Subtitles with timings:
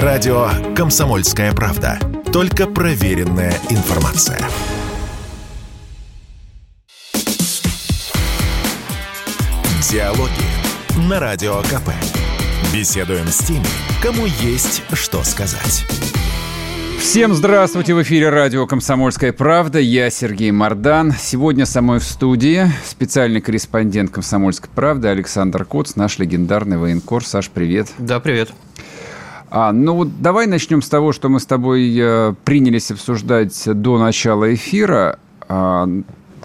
[0.00, 1.98] Радио «Комсомольская правда».
[2.32, 4.38] Только проверенная информация.
[9.90, 10.30] Диалоги
[11.10, 11.90] на Радио КП.
[12.72, 13.66] Беседуем с теми,
[14.02, 15.84] кому есть что сказать.
[16.98, 17.92] Всем здравствуйте!
[17.92, 19.78] В эфире радио «Комсомольская правда».
[19.78, 21.12] Я Сергей Мордан.
[21.12, 27.22] Сегодня со мной в студии специальный корреспондент «Комсомольской правды» Александр Коц, наш легендарный военкор.
[27.26, 27.88] Саш, привет.
[27.98, 28.52] Да, привет.
[29.54, 33.98] А, ну вот давай начнем с того, что мы с тобой э, принялись обсуждать до
[33.98, 35.18] начала эфира.
[35.46, 35.86] А,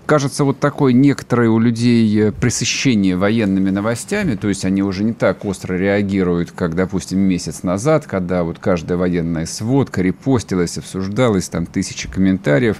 [0.05, 5.13] кажется, вот такое некоторое у людей э, пресыщение военными новостями, то есть они уже не
[5.13, 11.65] так остро реагируют, как, допустим, месяц назад, когда вот каждая военная сводка репостилась, обсуждалась, там
[11.65, 12.75] тысячи комментариев.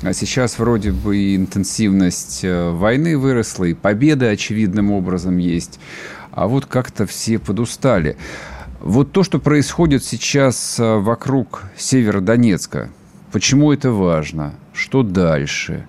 [0.00, 5.78] А сейчас вроде бы и интенсивность э, войны выросла, и победа очевидным образом есть.
[6.30, 8.16] А вот как-то все подустали.
[8.80, 12.90] Вот то, что происходит сейчас э, вокруг Северодонецка,
[13.32, 14.54] почему это важно?
[14.72, 15.86] Что дальше?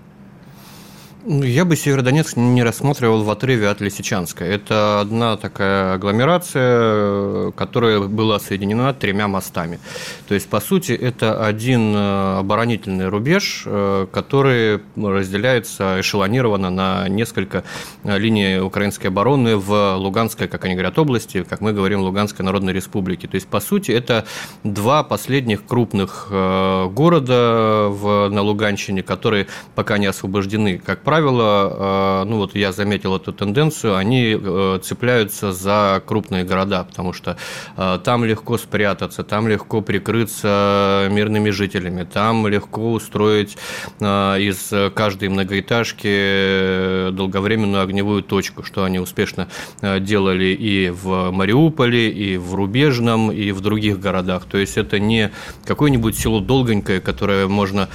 [1.29, 4.45] Ну, я бы Северодонецк не рассматривал в отрыве от Лисичанска.
[4.45, 9.81] Это одна такая агломерация, которая была соединена тремя мостами.
[10.29, 17.65] То есть, по сути, это один э, оборонительный рубеж, э, который разделяется эшелонированно на несколько
[18.05, 22.71] э, линий украинской обороны в Луганской, как они говорят, области, как мы говорим, Луганской Народной
[22.71, 23.27] Республике.
[23.27, 24.25] То есть, по сути, это
[24.63, 32.29] два последних крупных города в, на Луганщине, которые пока не освобождены, как правило, правило, э,
[32.29, 37.37] ну вот я заметил эту тенденцию, они э, цепляются за крупные города, потому что
[37.75, 43.57] э, там легко спрятаться, там легко прикрыться мирными жителями, там легко устроить
[43.99, 49.47] из каждой многоэтажки долговременную огневую точку, что они успешно
[49.81, 54.45] делали и в Мариуполе, и в Рубежном, и в других городах.
[54.45, 55.31] То есть это не
[55.65, 57.89] какое-нибудь село долгонькое, которое можно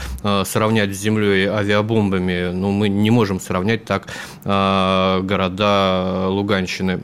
[0.44, 2.50] сравнять с землей авиабомбами.
[2.52, 4.08] Ну, мы не можем сравнять так
[4.44, 7.02] а, города Луганщины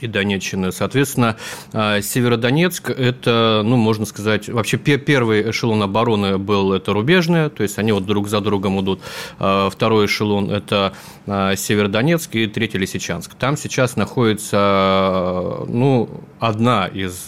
[0.00, 0.72] и Донеччины.
[0.72, 1.36] Соответственно,
[1.72, 7.78] а, Северодонецк– это, ну, можно сказать, вообще первый эшелон обороны был это рубежное, то есть
[7.78, 9.00] они вот друг за другом идут.
[9.38, 10.92] А, второй эшелон– это
[11.26, 13.34] Северодонецк и третий– Лисичанск.
[13.34, 16.08] Там сейчас находится, ну,
[16.40, 17.24] одна из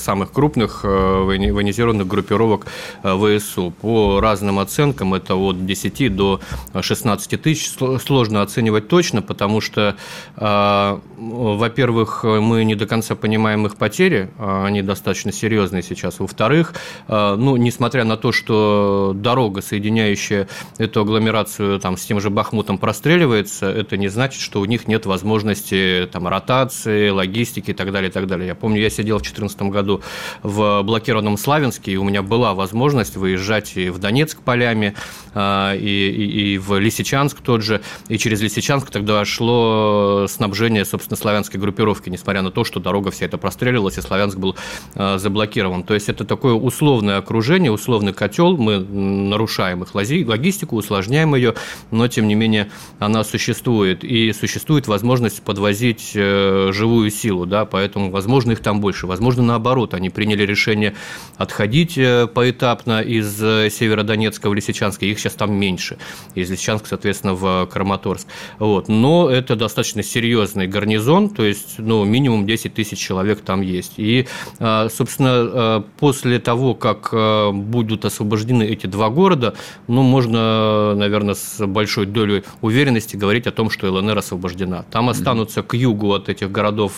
[0.00, 2.66] самых крупных военизированных группировок
[3.02, 3.72] ВСУ.
[3.80, 6.40] По разным оценкам это от 10 до
[6.78, 7.70] 16 тысяч.
[8.00, 9.96] Сложно оценивать точно, потому что,
[10.36, 16.18] во-первых, во-первых, мы не до конца понимаем их потери, а они достаточно серьезные сейчас.
[16.18, 16.74] Во-вторых,
[17.08, 22.78] а, ну, несмотря на то, что дорога, соединяющая эту агломерацию там, с тем же Бахмутом,
[22.78, 28.10] простреливается, это не значит, что у них нет возможности там, ротации, логистики и так далее,
[28.10, 28.43] и так далее.
[28.46, 30.02] Я помню, я сидел в 2014 году
[30.42, 34.94] в блокированном Славянске, и у меня была возможность выезжать и в Донецк полями,
[35.34, 41.16] а, и, и, и в Лисичанск тот же, и через Лисичанск тогда шло снабжение, собственно,
[41.16, 44.56] славянской группировки несмотря на то, что дорога вся эта простреливалась, и Славянск был
[44.94, 45.82] э, заблокирован.
[45.82, 51.54] То есть это такое условное окружение, условный котел, мы нарушаем их логистику, усложняем ее,
[51.90, 54.04] но тем не менее она существует.
[54.04, 59.06] И существует возможность подвозить э, живую силу, да, поэтому, возможно, их там больше.
[59.06, 60.94] Возможно, наоборот, они приняли решение
[61.36, 65.98] отходить э, поэтапно из Северодонецка в Лисичанск, их сейчас там меньше.
[66.34, 68.26] Из Лисичанска, соответственно, в Краматорск.
[68.58, 68.88] Вот.
[68.88, 73.94] Но это достаточно серьезный гарнизон, то есть ну, минимум 10 тысяч человек там есть.
[73.96, 74.26] И,
[74.58, 77.10] собственно, после того, как
[77.54, 79.54] будут освобождены эти два города,
[79.88, 84.84] ну, можно, наверное, с большой долей уверенности говорить о том, что ЛНР освобождена.
[84.90, 86.92] Там останутся к югу от этих городов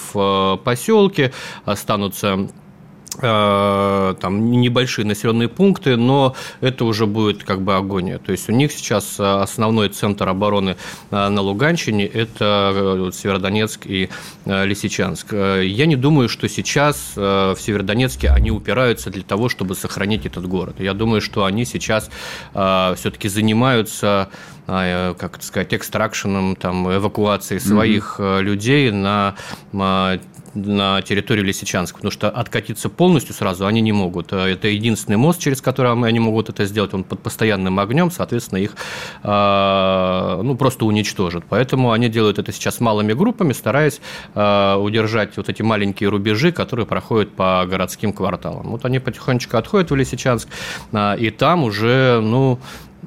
[0.64, 1.15] поселки,
[1.64, 2.48] останутся
[3.22, 8.18] Э, там небольшие населенные пункты, но это уже будет как бы агония.
[8.18, 10.76] То есть у них сейчас э, основной центр обороны
[11.10, 14.10] э, на Луганщине– это Северодонецк и
[14.44, 15.32] Лисичанск.
[15.32, 20.76] Я не думаю, что сейчас в Северодонецке они упираются для того, чтобы сохранить этот город.
[20.78, 22.10] Я думаю, что они сейчас
[22.52, 24.28] все-таки занимаются
[24.66, 28.42] как это сказать, экстракшеном, там, эвакуацией своих mm-hmm.
[28.42, 29.36] людей на
[30.56, 34.32] на территорию Лисичанска, потому что откатиться полностью сразу они не могут.
[34.32, 38.58] Э, это единственный мост, через который они могут это сделать, он под постоянным огнем, соответственно,
[38.58, 38.74] их
[39.22, 41.44] э, ну, просто уничтожат.
[41.48, 44.00] Поэтому они делают это сейчас малыми группами, стараясь
[44.34, 48.70] э, удержать вот эти маленькие рубежи, которые проходят по городским кварталам.
[48.70, 50.48] Вот они потихонечку отходят в Лисичанск,
[51.18, 52.58] и там уже, ну,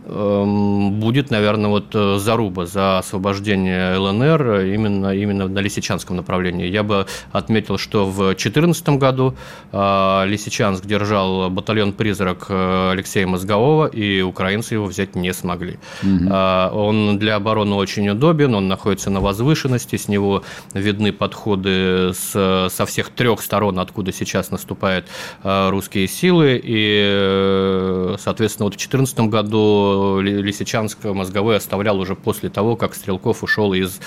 [0.06, 6.68] будет, наверное, вот э, заруба за освобождение ЛНР именно, именно на Лисичанском направлении.
[6.68, 9.36] Я бы отметил, что в 2014 году
[9.72, 15.80] э, Лисичанск держал батальон «Призрак» э, Алексея Мозгового, и украинцы его взять не смогли.
[16.02, 16.34] Угу.
[16.34, 20.44] Он для обороны очень удобен, он находится на возвышенности, с него
[20.74, 25.08] видны подходы с, со всех трех сторон, откуда сейчас наступают
[25.44, 29.89] русские силы, и, соответственно, вот в 2014 году
[30.22, 34.00] Лисичанск мозговой оставлял уже после того, как Стрелков ушел из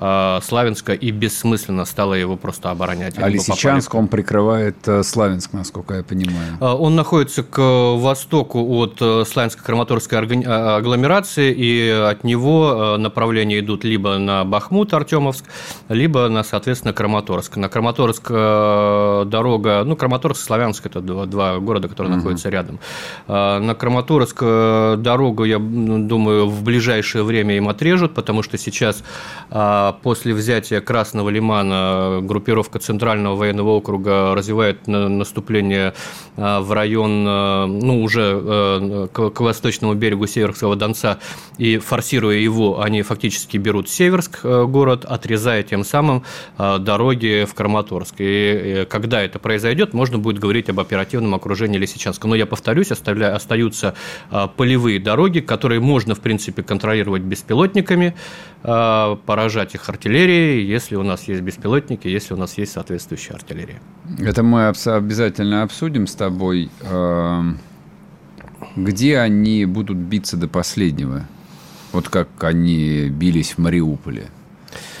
[0.00, 3.18] э, Славянска и бессмысленно стало его просто оборонять.
[3.18, 6.58] А Лисичанск, он прикрывает э, Славянск, насколько я понимаю.
[6.60, 13.60] А, он находится к востоку от э, Славянско-Краматорской а, агломерации, и от него э, направления
[13.60, 15.44] идут либо на Бахмут, Артемовск,
[15.88, 17.56] либо на, соответственно, Краматорск.
[17.56, 22.18] На Краматорск дорога, ну, Краматорск, Славянск– это два, два города, которые угу.
[22.18, 22.78] находятся рядом.
[23.26, 29.02] На Краматорск дорога дорогу, я думаю, в ближайшее время им отрежут, потому что сейчас
[29.50, 35.94] а, после взятия Красного Лимана группировка Центрального военного округа развивает наступление
[36.36, 41.18] а, в район, а, ну, уже к восточному берегу Северского Донца,
[41.58, 46.22] и форсируя его, они фактически берут Северск город, отрезая тем самым
[46.56, 48.14] дороги в Краматорск.
[48.18, 52.28] И когда это произойдет, можно будет говорить об оперативном окружении Лисичанска.
[52.28, 53.94] Но я повторюсь, остаются
[54.56, 58.14] полевые дороги, которые можно, в принципе, контролировать беспилотниками,
[58.62, 63.80] а, поражать их артиллерией, если у нас есть беспилотники, если у нас есть соответствующая артиллерия.
[64.18, 66.70] Это мы обязательно обсудим с тобой.
[66.82, 67.42] А,
[68.76, 71.26] где они будут биться до последнего?
[71.92, 74.26] Вот как они бились в Мариуполе.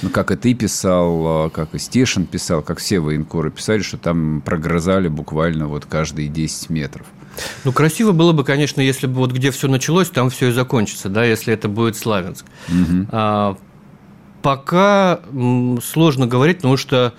[0.00, 3.98] Ну, как и ты писал, а, как и Стешин писал, как все военкоры писали, что
[3.98, 7.06] там прогрызали буквально вот каждые 10 метров.
[7.64, 11.08] Ну, красиво было бы, конечно, если бы вот где все началось, там все и закончится,
[11.08, 12.44] да, если это будет Славянск.
[12.68, 13.06] Угу.
[13.10, 13.56] А,
[14.42, 15.20] пока
[15.82, 17.14] сложно говорить, потому что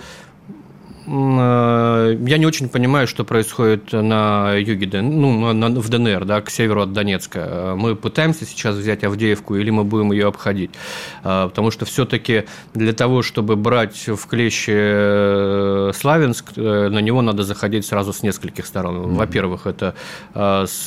[1.09, 6.93] я не очень понимаю, что происходит на юге, ну, в ДНР, да, к северу от
[6.93, 7.73] Донецка.
[7.75, 10.69] Мы пытаемся сейчас взять Авдеевку или мы будем ее обходить?
[11.23, 12.45] Э, потому что все-таки
[12.75, 18.67] для того, чтобы брать в клещи э, Славянск, на него надо заходить сразу с нескольких
[18.67, 19.15] сторон.
[19.15, 19.95] Во-первых, это
[20.35, 20.85] с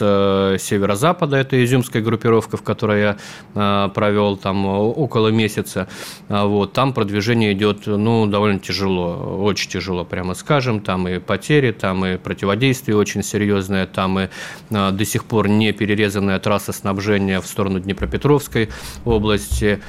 [0.60, 3.16] северо-запада, это изюмская группировка, в которой
[3.54, 5.88] я провел там около месяца.
[6.28, 12.04] Вот, там продвижение идет ну, довольно тяжело, очень тяжело прямо скажем, там и потери, там
[12.04, 14.28] и противодействие очень серьезное, там и
[14.70, 18.68] а, до сих пор не перерезанная трасса снабжения в сторону Днепропетровской
[19.06, 19.80] области.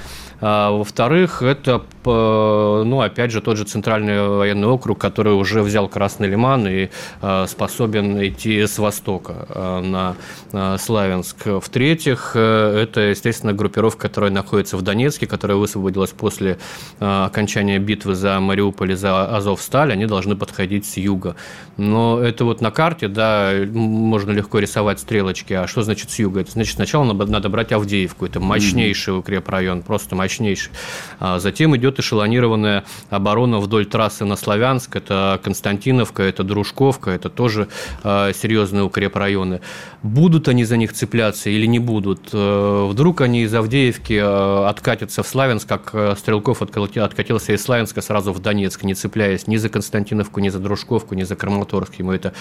[0.45, 6.27] А, во-вторых, это, ну, опять же, тот же Центральный военный округ, который уже взял Красный
[6.27, 6.89] Лиман и
[7.21, 9.81] а, способен идти с востока а,
[10.51, 11.45] на Славянск.
[11.45, 16.57] В-третьих, э, это, естественно, группировка, которая находится в Донецке, которая высвободилась после
[16.99, 19.93] окончания битвы за Мариуполь и за Азовсталь.
[19.93, 21.35] Они должны подходить с юга.
[21.77, 25.53] Но это вот на карте, да, можно легко рисовать стрелочки.
[25.53, 26.41] А что значит с юга?
[26.41, 28.25] Это значит, сначала надо брать Авдеевку.
[28.25, 30.71] Это мощнейший укрепрайон, просто мощнейший мощнейший.
[31.19, 34.95] А затем идет эшелонированная оборона вдоль трассы на Славянск.
[34.95, 37.67] Это Константиновка, это Дружковка, это тоже
[38.03, 39.61] а, серьезные укрепрайоны.
[40.03, 42.29] Будут они за них цепляться или не будут?
[42.33, 48.01] Э, вдруг они из Авдеевки э, откатятся в Славянск, как э, Стрелков откатился из Славянска
[48.01, 51.95] сразу в Донецк, не цепляясь ни за Константиновку, ни за Дружковку, ни за Краматорск.
[51.99, 52.33] Ему это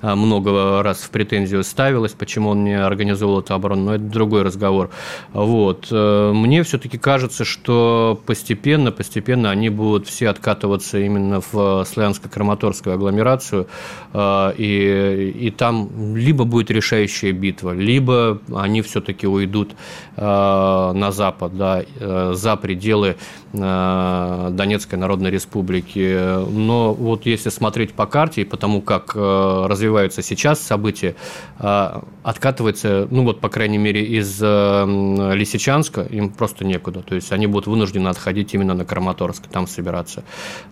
[0.00, 4.88] много раз в претензию ставилось, почему он не организовал эту оборону, но это другой разговор.
[5.34, 5.90] Вот.
[5.90, 13.66] Мне все-таки кажется, кажется, что постепенно, постепенно они будут все откатываться именно в славянско-краматорскую агломерацию,
[14.12, 19.72] э, и, и там либо будет решающая битва, либо они все-таки уйдут
[20.16, 23.16] э, на запад, да, э, за пределы
[23.52, 26.16] Донецкой Народной Республики.
[26.50, 31.16] Но вот если смотреть по карте и потому, как развиваются сейчас события,
[31.58, 37.02] откатывается, ну вот, по крайней мере, из Лисичанска им просто некуда.
[37.02, 40.24] То есть есть они будут вынуждены отходить именно на Краматорск, там собираться.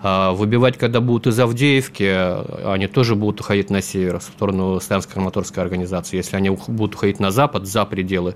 [0.02, 5.60] А выбивать, когда будут из Авдеевки, они тоже будут уходить на север, в сторону Славянско-Краматорской
[5.60, 6.16] организации.
[6.16, 8.34] Если они будут уходить на запад, за пределы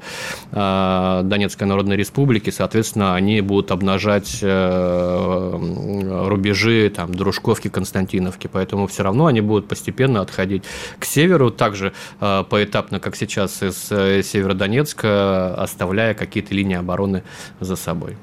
[0.53, 8.49] а, Донецкой Народной Республики, соответственно, они будут обнажать э, рубежи там, Дружковки, Константиновки.
[8.53, 10.65] Поэтому все равно они будут постепенно отходить
[10.99, 17.23] к северу, также э, поэтапно, как сейчас из э, Северодонецка, оставляя какие-то линии обороны
[17.61, 18.17] за собой собой.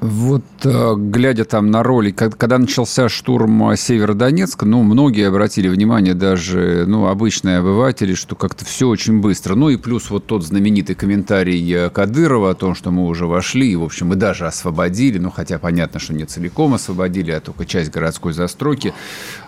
[0.00, 6.84] Вот э, глядя там на ролик, когда начался штурм Северодонецка, ну, многие обратили внимание, даже,
[6.86, 9.54] ну, обычные обыватели, что как-то все очень быстро.
[9.54, 13.72] Ну, и плюс вот тот знаменитый комментарий э, Кадырова о том, что мы уже вошли,
[13.72, 17.64] и, в общем, мы даже освободили, ну, хотя понятно, что не целиком освободили, а только
[17.64, 18.92] часть городской застройки.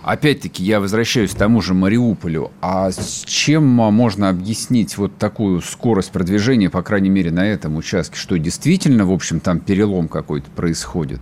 [0.01, 2.51] Опять-таки, я возвращаюсь к тому же Мариуполю.
[2.61, 8.17] А с чем можно объяснить вот такую скорость продвижения, по крайней мере, на этом участке?
[8.17, 11.21] Что действительно, в общем, там перелом какой какой-то происходит?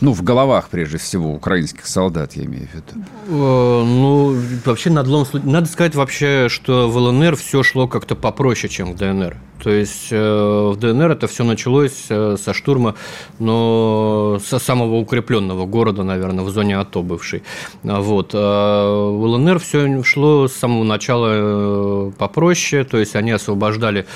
[0.00, 3.06] Ну, в головах, прежде всего, украинских солдат, я имею в виду.
[3.28, 8.94] Э, ну, вообще, надлом, надо сказать вообще, что в ЛНР все шло как-то попроще, чем
[8.94, 9.36] в ДНР.
[9.62, 12.96] То есть э, в ДНР это все началось э, со штурма,
[13.38, 17.44] но со самого укрепленного города, наверное, в зоне АТО бывшей.
[17.84, 18.32] Вот.
[18.34, 24.06] А в ЛНР все шло с самого начала э, попроще, то есть они освобождали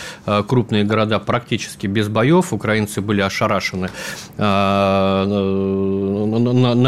[0.48, 3.90] крупные города практически без боев, украинцы были ошарашены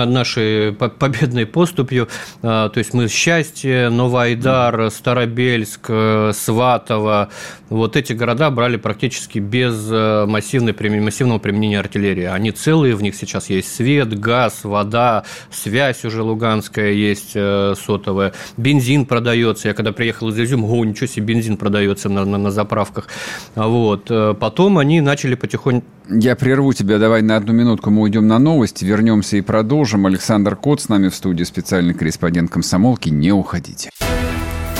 [0.08, 2.08] нашей победной поступью,
[2.40, 5.90] то есть мы Счастье, Новоайдар, Старобельск,
[6.32, 7.28] Сватово,
[7.70, 12.24] вот эти города брали практически без э, массивной, массивного применения артиллерии.
[12.24, 18.32] Они целые, в них сейчас есть свет, газ, вода, связь уже луганская есть э, сотовая,
[18.56, 19.68] бензин продается.
[19.68, 23.08] Я когда приехал из Изюма, о, ничего себе, бензин продается на, на, на заправках.
[23.54, 24.10] Вот.
[24.10, 25.86] Э, потом они начали потихоньку...
[26.08, 30.06] Я прерву тебя, давай на одну минутку мы уйдем на новости, вернемся и продолжим.
[30.06, 33.08] Александр Кот с нами в студии, специальный корреспондент комсомолки.
[33.08, 33.90] Не уходите.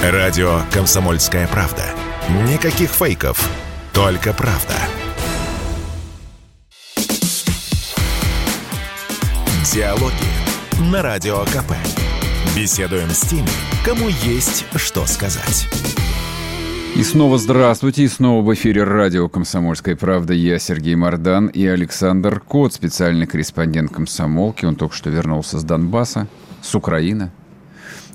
[0.02, 1.82] Радио «Комсомольская правда».
[2.28, 3.50] Никаких фейков,
[3.94, 4.75] только правда.
[9.73, 10.12] Диалоги
[10.92, 11.73] на Радио КП.
[12.54, 13.49] Беседуем с теми,
[13.82, 15.68] кому есть что сказать.
[16.97, 20.35] И снова здравствуйте, и снова в эфире радио «Комсомольская правда».
[20.35, 24.66] Я Сергей Мордан и Александр Кот, специальный корреспондент комсомолки.
[24.66, 26.26] Он только что вернулся с Донбасса,
[26.61, 27.30] с Украины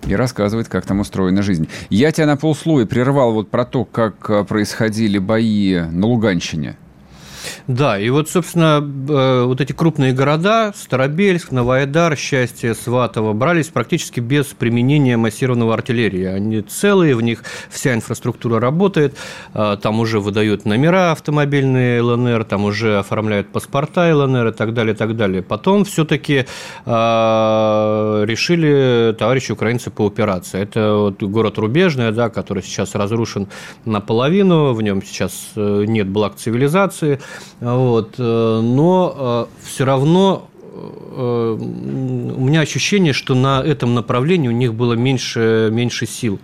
[0.06, 1.68] и рассказывает, как там устроена жизнь.
[1.90, 6.78] Я тебя на полслоя прервал вот про то, как э, происходили бои на Луганщине.
[7.68, 14.20] Да, и вот, собственно, э, вот эти крупные города, Старобельск, Новоайдар, Счастье, Сватово, брались практически
[14.20, 16.26] без применения массированного артиллерии.
[16.26, 19.16] Они целые, в них вся инфраструктура работает,
[19.54, 24.94] э, там уже выдают номера автомобильные ЛНР, там уже оформляют паспорта ЛНР и так далее,
[24.94, 25.42] и так далее.
[25.42, 26.46] Потом все-таки
[26.86, 30.60] э, решили товарищи украинцы по операции.
[30.60, 33.48] Это вот город Рубежный, да, который сейчас разрушен
[33.86, 37.22] наполовину, в нем сейчас нет благ цивилизации–
[37.60, 38.16] вот.
[38.18, 44.94] Э, но э, все равно у меня ощущение, что на этом направлении у них было
[44.94, 46.40] меньше, меньше сил.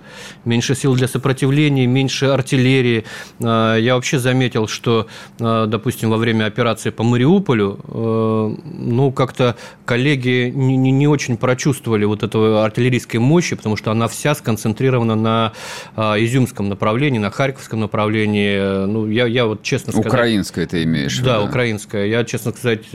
[0.46, 3.06] Меньше сил для сопротивления, меньше артиллерии.
[3.40, 5.08] Э, я вообще заметил, что,
[5.40, 9.56] э, допустим, во время операции по Мариуполю, ну, как-то
[9.86, 15.54] коллеги не, не, очень прочувствовали вот этого артиллерийской мощи, потому что она вся сконцентрирована на
[15.96, 18.86] изюмском направлении, на харьковском направлении.
[18.86, 20.08] Ну, я, я вот честно сказать...
[20.08, 21.30] Украинская ты имеешь в виду?
[21.30, 22.06] Да, украинская.
[22.06, 22.86] Я, честно сказать,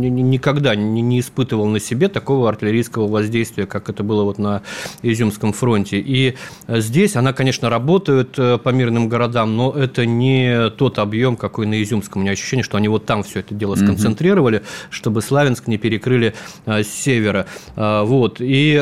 [0.00, 4.62] никогда не испытывал на себе такого артиллерийского воздействия, как это было вот на
[5.02, 5.98] Изюмском фронте.
[5.98, 6.34] И
[6.66, 11.66] э, здесь она, конечно, работает э, по мирным городам, но это не тот объем, какой
[11.66, 12.20] на Изюмском.
[12.20, 14.64] У меня ощущение, что они вот там все это дело сконцентрировали, угу.
[14.90, 16.34] чтобы Славянск не перекрыли
[16.66, 17.46] э, с севера.
[17.76, 18.36] Вот.
[18.40, 18.74] И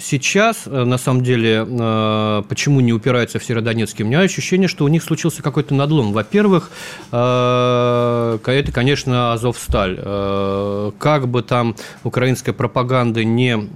[0.00, 1.64] сейчас, на самом деле,
[2.48, 4.04] почему не упираются в Северодонецке?
[4.04, 6.12] У меня ощущение, что у них случился какой-то надлом.
[6.12, 6.70] Во-первых,
[7.10, 8.38] это,
[8.72, 9.96] конечно, Азовсталь
[10.98, 13.68] как бы там украинская пропаганда не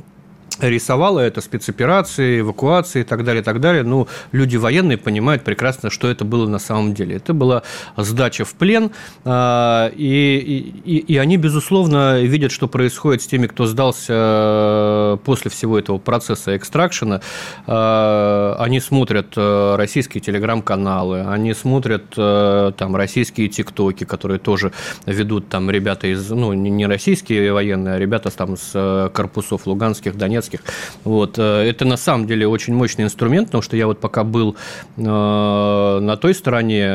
[0.68, 3.82] рисовала это спецоперации, эвакуации и так далее, и так далее.
[3.82, 7.16] Ну, люди военные понимают прекрасно, что это было на самом деле.
[7.16, 7.62] Это была
[7.96, 8.90] сдача в плен,
[9.24, 15.50] а, и, и, и они, безусловно, видят, что происходит с теми, кто сдался э, после
[15.50, 17.20] всего этого процесса экстракшена.
[17.66, 24.72] А, они смотрят э, российские телеграм-каналы, они смотрят э, там российские тиктоки, которые тоже
[25.06, 30.51] ведут там ребята из, ну, не российские военные, а ребята там с корпусов луганских, донецких,
[30.52, 30.60] советских.
[31.04, 31.38] Вот.
[31.38, 34.56] Э, это на самом деле очень мощный инструмент, потому что я вот пока был
[34.96, 36.86] э, на той стороне,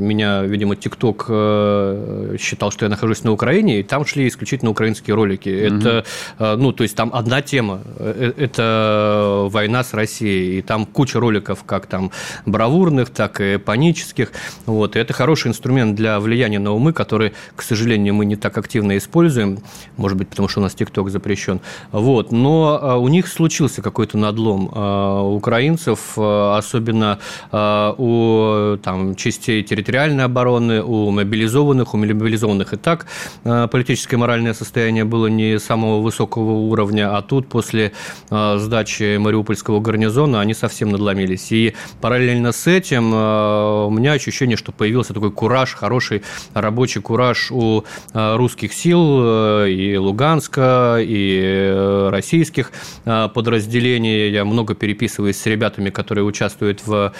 [0.00, 5.14] меня, видимо, ТикТок э, считал, что я нахожусь на Украине, и там шли исключительно украинские
[5.14, 5.48] ролики.
[5.48, 6.04] Это,
[6.38, 7.80] ну, то есть там одна тема тема.
[7.98, 10.58] Это война с Россией.
[10.58, 12.10] И там куча роликов, как там
[12.46, 14.32] бравурных, так и панических.
[14.66, 14.96] Вот.
[14.96, 18.96] И это хороший инструмент для влияния на умы, который, к сожалению, мы не так активно
[18.96, 19.58] используем.
[19.96, 21.60] Может быть, потому что у нас ТикТок запрещен.
[21.92, 22.32] Вот.
[22.32, 24.70] Но у них случился какой-то надлом.
[24.74, 27.18] У украинцев, особенно
[27.52, 33.06] у там, частей территориальной обороны, у мобилизованных, у мобилизованных и так
[33.44, 37.92] политическое и моральное состояние было не самого высокого уровня, а тут после
[38.30, 41.52] а, сдачи Мариупольского гарнизона они совсем надломились.
[41.52, 46.22] И параллельно с этим а, у меня ощущение, что появился такой кураж, хороший
[46.54, 52.72] рабочий кураж у а, русских сил и Луганска, и российских
[53.04, 54.30] подразделений.
[54.30, 57.12] Я много переписываюсь с ребятами, которые участвуют в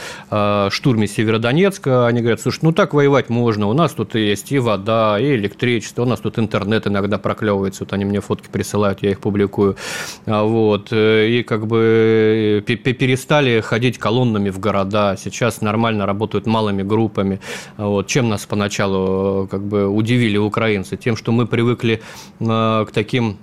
[0.71, 2.07] штурме Северодонецка.
[2.07, 6.03] Они говорят, слушай, ну так воевать можно, у нас тут есть и вода, и электричество,
[6.03, 9.77] у нас тут интернет иногда проклевывается, вот они мне фотки присылают, я их публикую.
[10.27, 10.89] А, вот.
[10.93, 15.17] Э, и как бы э, перестали ходить колоннами в города.
[15.17, 17.41] Сейчас нормально работают малыми группами.
[17.77, 18.07] А, вот.
[18.07, 20.97] Чем нас поначалу э, как бы удивили украинцы?
[20.97, 22.03] Тем, что мы привыкли
[22.39, 23.39] к таким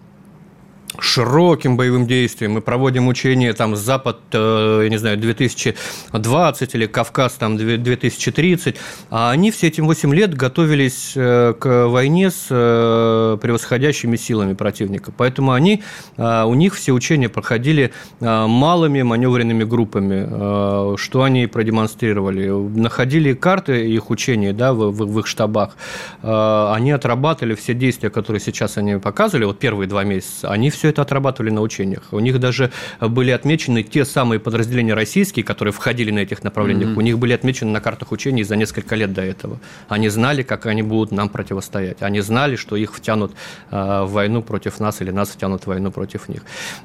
[0.99, 2.53] широким боевым действием.
[2.53, 8.75] Мы проводим учения там Запад, э, я не знаю, 2020 или Кавказ там 2030,
[9.09, 15.11] а они все эти 8 лет готовились э, к войне с э, превосходящими силами противника.
[15.15, 15.83] Поэтому они,
[16.17, 20.97] у них все учения проходили малыми маневренными группами.
[20.97, 22.49] Что они продемонстрировали?
[22.49, 25.75] Находили карты их учений да, в, в, их штабах.
[26.21, 31.01] Они отрабатывали все действия, которые сейчас они показывали, вот первые два месяца, они все это
[31.01, 32.03] отрабатывали на учениях.
[32.11, 36.89] У них даже были отмечены те самые подразделения российские, которые входили на этих направлениях.
[36.89, 36.97] Mm-hmm.
[36.97, 39.59] У них были отмечены на картах учений за несколько лет до этого.
[39.87, 42.01] Они знали, как они будут нам противостоять.
[42.01, 43.33] Они знали, что их втянут
[43.71, 46.41] э, в войну против нас или нас втянут в войну против них.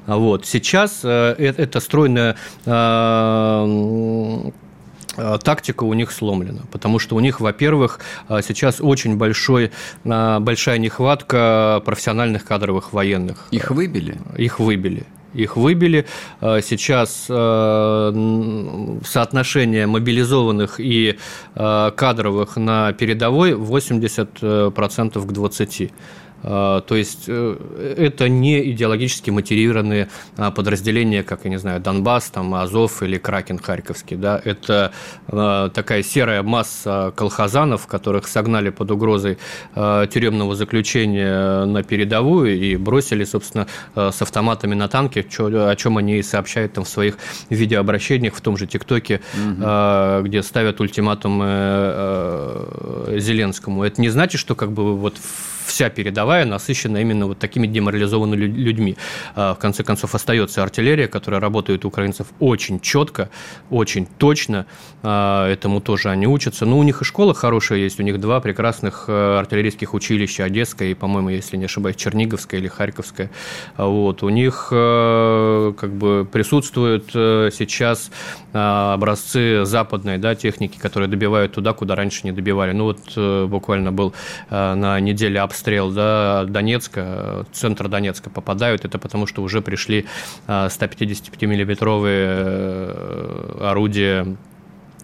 [0.07, 0.45] Вот.
[0.45, 2.35] Сейчас э, э, это стройная
[5.15, 9.71] тактика у них сломлена, потому что у них, во-первых, сейчас очень большой,
[10.03, 13.47] большая нехватка профессиональных кадровых военных.
[13.51, 14.17] Их выбили?
[14.37, 16.05] Их выбили их выбили.
[16.41, 17.25] Сейчас
[19.07, 21.17] соотношение мобилизованных и
[21.55, 25.91] кадровых на передовой 80% к 20%.
[26.43, 32.29] А, то есть э, это не идеологически мотивированные а, подразделения, как, я не знаю, Донбасс,
[32.29, 34.17] там, Азов или Кракен Харьковский.
[34.17, 34.41] Да?
[34.43, 34.91] Это
[35.27, 39.37] а, такая серая масса колхозанов, которых согнали под угрозой
[39.75, 46.23] тюремного заключения на передовую и бросили, собственно, с автоматами на танке, о чем они и
[46.23, 47.17] сообщают там в своих
[47.49, 50.23] видеообращениях в том же ТикТоке, угу.
[50.23, 51.45] где ставят ультиматум э,
[53.07, 53.83] э, Зеленскому.
[53.83, 55.17] Это не значит, что как бы вот
[55.65, 58.97] вся передовая насыщена именно вот такими деморализованными людьми.
[59.35, 63.29] А, в конце концов, остается артиллерия, которая работает у украинцев очень четко,
[63.69, 64.65] очень точно.
[65.03, 66.65] А, этому тоже они учатся.
[66.65, 67.99] Но ну, у них и школа хорошая есть.
[67.99, 72.67] У них два прекрасных э, артиллерийских училища, Одесское и, по-моему, если не ошибаюсь, Черниговское или
[72.67, 73.29] Харьковское.
[73.77, 74.23] А, вот.
[74.23, 78.11] У них э, как бы присутствуют э, сейчас
[78.53, 82.71] образцы западной да, техники, которые добивают туда, куда раньше не добивали.
[82.71, 84.13] Ну вот буквально был
[84.51, 85.52] на неделе обстрел
[85.91, 90.05] да, Донецка, центра Донецка попадают, это потому что уже пришли
[90.47, 94.35] 155-миллиметровые э, орудия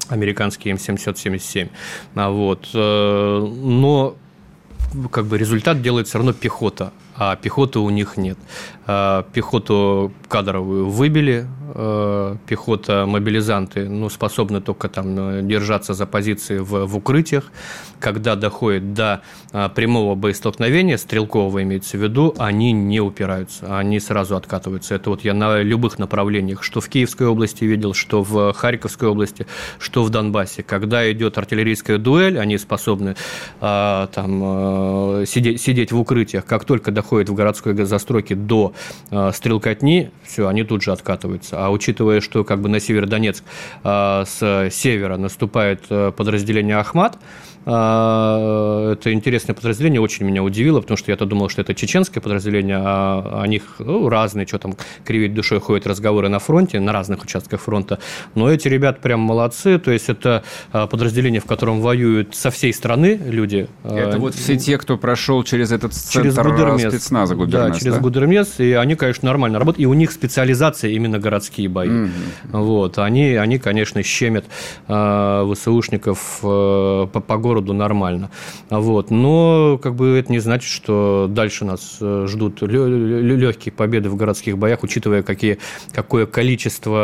[0.10, 1.70] американские М777.
[2.16, 2.70] А вот.
[2.74, 4.16] Э, но
[5.12, 8.38] как бы результат делает все равно пехота, а пехоты у них нет.
[8.92, 16.88] А пехоту кадровую выбили, э, пехота мобилизанты ну, способны только там держаться за позиции в,
[16.88, 17.52] в укрытиях.
[18.00, 19.22] Когда доходит до
[19.76, 24.96] прямого боестолкновения, стрелкового имеется в виду, они не упираются, они сразу откатываются.
[24.96, 29.46] Это вот я на любых направлениях, что в Киевской области видел, что в Харьковской области,
[29.78, 30.64] что в Донбассе.
[30.64, 33.16] Когда идет артиллерийская дуэль, они способны
[33.60, 36.46] там сидеть, сидеть в укрытиях.
[36.46, 38.74] Как только доходит в городской застройке до
[39.12, 41.66] э, стрелкотни, все, они тут же откатываются.
[41.66, 43.44] А учитывая, что как бы на Северодонецк
[43.84, 47.18] э, с севера наступает э, подразделение «Ахмат»,
[47.70, 53.42] это интересное подразделение, очень меня удивило, потому что я-то думал, что это чеченское подразделение, а
[53.44, 57.62] о них ну, разные, что там кривить душой ходят разговоры на фронте, на разных участках
[57.62, 58.00] фронта.
[58.36, 62.74] Но эти ребята прям молодцы, то есть это а, подразделение, в котором воюют со всей
[62.74, 63.68] страны люди.
[63.84, 66.90] Это вот все те, кто прошел через этот центр через Гудермес.
[66.90, 67.72] спецназа Гудермес.
[67.74, 68.00] Да, через да?
[68.00, 71.90] Гудермес, и они, конечно, нормально работают, и у них специализация именно городские бои.
[71.90, 72.10] Mm-hmm.
[72.52, 74.46] Вот, они, они, конечно, щемят
[74.88, 78.30] э, ВСУшников э, по, по городу городу нормально.
[78.70, 79.12] Вот.
[79.12, 84.58] Но как бы это не значит, что дальше нас э, ждут легкие победы в городских
[84.58, 85.58] боях, учитывая, какие,
[85.92, 86.98] какое количество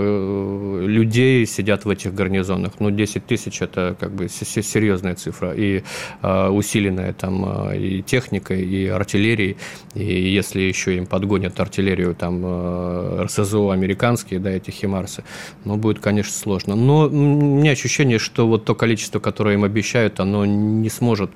[0.00, 2.72] э, людей сидят в этих гарнизонах.
[2.80, 5.52] Ну, 10 тысяч– это как бы серьезная цифра.
[5.54, 5.82] И
[6.22, 9.56] э, усиленная там и техникой, и артиллерией.
[9.94, 12.44] И если еще им подгонят артиллерию, там,
[13.22, 15.22] РСЗО американские, да, эти «Химарсы»,
[15.64, 16.74] ну, будет, конечно, сложно.
[16.74, 21.30] Но у меня ощущение, что вот то количество, которое им обещают, оно не сможет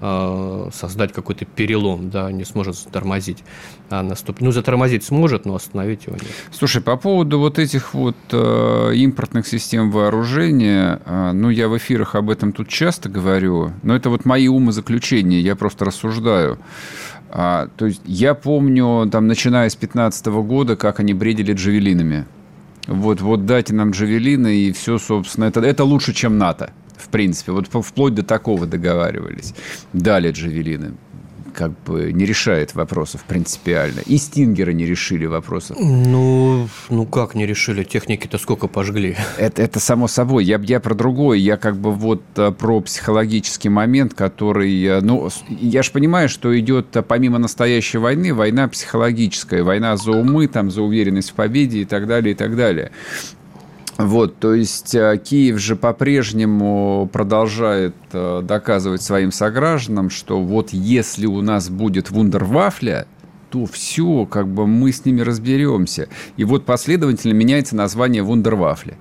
[0.00, 3.44] э, создать какой-то перелом, да, не сможет затормозить
[3.90, 4.40] а наступ...
[4.40, 6.30] Ну, затормозить сможет, но остановить его нет.
[6.52, 12.14] Слушай, по поводу вот этих вот э, импортных систем вооружения, э, ну, я в эфирах
[12.14, 16.58] об этом тут часто говорю, но это вот мои умозаключения, я просто рассуждаю.
[17.32, 22.26] А, то есть я помню, там, начиная с 15 года, как они бредили джавелинами.
[22.86, 27.52] Вот, вот дайте нам джавелины, и все, собственно, это, это лучше, чем НАТО, в принципе.
[27.52, 29.54] Вот вплоть до такого договаривались.
[29.92, 30.94] Дали джавелины
[31.50, 34.00] как бы не решает вопросов принципиально.
[34.06, 35.76] И стингеры не решили вопросов.
[35.78, 37.84] Ну, ну как не решили?
[37.84, 39.16] Техники-то сколько пожгли?
[39.36, 40.44] Это, это само собой.
[40.44, 41.38] Я, я про другое.
[41.38, 44.82] Я как бы вот э, про психологический момент, который...
[44.84, 49.62] Э, ну, я же понимаю, что идет э, помимо настоящей войны, война психологическая.
[49.62, 52.90] Война за умы, там, за уверенность в победе и так далее, и так далее.
[54.06, 61.26] Вот, то есть э, Киев же по-прежнему продолжает э, доказывать своим согражданам, что вот если
[61.26, 63.06] у нас будет вундервафля,
[63.50, 66.08] то все, как бы мы с ними разберемся.
[66.36, 68.96] И вот последовательно меняется название вундервафли.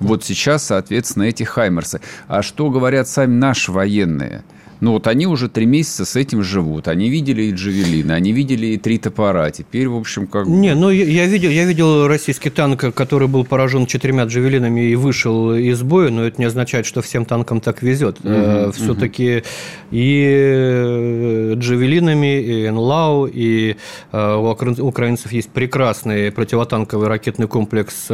[0.00, 2.00] Вот сейчас, соответственно, эти хаймерсы.
[2.26, 4.42] А что говорят сами наши военные–
[4.80, 6.88] ну вот они уже три месяца с этим живут.
[6.88, 9.50] Они видели и джавелины, они видели и три топора.
[9.50, 13.86] Теперь, в общем, как Не, ну я видел, я видел российский танк, который был поражен
[13.86, 18.20] четырьмя джавелинами и вышел из боя, но это не означает, что всем танкам так везет.
[18.20, 19.44] Угу, э, Все-таки угу.
[19.90, 23.76] и э, джавелинами, и НЛАУ, и
[24.12, 28.04] э, у украинцев есть прекрасный противотанковый ракетный комплекс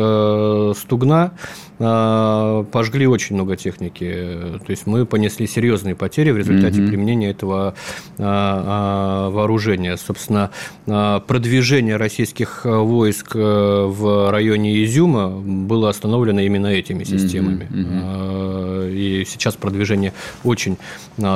[0.80, 1.32] «Стугна»,
[1.78, 4.26] пожгли очень много техники.
[4.66, 6.88] То есть мы понесли серьезные потери в результате результате mm-hmm.
[6.88, 7.74] применения этого
[8.18, 9.96] а, а, вооружения.
[9.96, 10.50] Собственно,
[10.86, 13.38] а, продвижение российских войск э,
[13.86, 17.68] в районе Изюма было остановлено именно этими системами.
[17.70, 18.92] Mm-hmm.
[18.92, 20.12] И сейчас продвижение
[20.44, 20.78] очень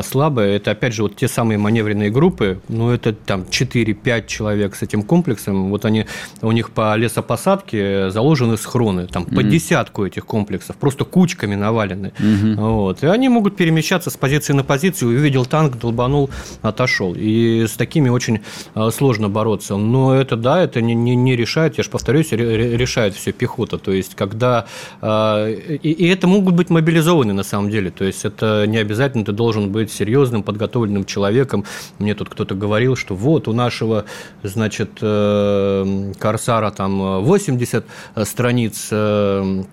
[0.02, 0.56] слабое.
[0.56, 5.02] Это, опять же, вот те самые маневренные группы, ну, это там 4-5 человек с этим
[5.02, 6.06] комплексом, вот они,
[6.42, 9.34] у них по лесопосадке заложены схроны, там mm-hmm.
[9.34, 12.12] по десятку этих комплексов, просто кучками навалены.
[12.18, 12.54] Mm-hmm.
[12.56, 13.02] Вот.
[13.02, 16.30] И они могут перемещаться с позиции на позицию увидел танк, долбанул,
[16.62, 17.14] отошел.
[17.16, 18.40] И с такими очень
[18.74, 19.76] а, сложно бороться.
[19.76, 23.78] Но это, да, это не, не, не решает, я же повторюсь, решает все пехота.
[23.78, 24.66] То есть, когда...
[25.00, 27.90] А, и, и это могут быть мобилизованы на самом деле.
[27.90, 31.64] То есть, это не обязательно ты должен быть серьезным, подготовленным человеком.
[31.98, 34.04] Мне тут кто-то говорил, что вот у нашего,
[34.42, 37.84] значит, э, Корсара там 80
[38.24, 39.64] страниц э,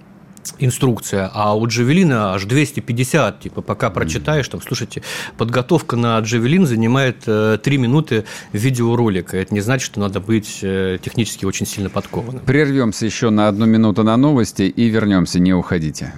[0.60, 5.04] инструкция, а у Джавелина аж 250, типа, пока прочитаешь, там, слушайте,
[5.38, 9.38] подготовка на Джавелин занимает 3 э, минуты видеоролика.
[9.38, 12.44] Это не значит, что надо быть э, технически очень сильно подкованным.
[12.46, 16.14] Прервемся еще на одну минуту на новости и вернемся, не уходите.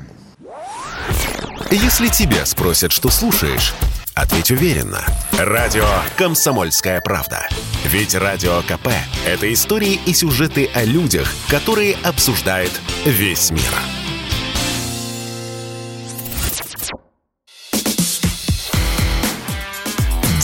[1.72, 3.76] Если тебя спросят, что слушаешь,
[4.16, 5.02] ответь уверенно.
[5.38, 5.86] Радио
[6.18, 7.48] «Комсомольская правда».
[7.86, 8.90] Ведь Радио КП–
[9.26, 12.72] это истории и сюжеты о людях, которые обсуждает
[13.06, 13.99] весь мир.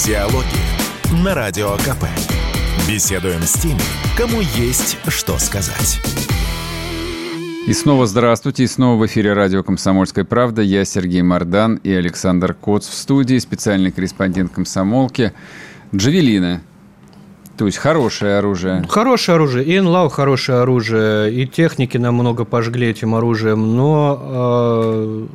[0.05, 2.05] Диалоги на Радио КП.
[2.87, 3.79] Беседуем с теми,
[4.15, 5.99] кому есть что сказать.
[7.65, 10.61] И снова здравствуйте, и снова в эфире радио «Комсомольская правда».
[10.61, 15.33] Я Сергей Мордан и Александр Коц в студии, специальный корреспондент «Комсомолки».
[15.95, 16.61] Джавелины.
[17.57, 18.85] То есть хорошее оружие.
[18.87, 19.65] Хорошее оружие.
[19.65, 25.27] И НЛАУ хорошее оружие, и техники намного пожгли этим оружием, но э,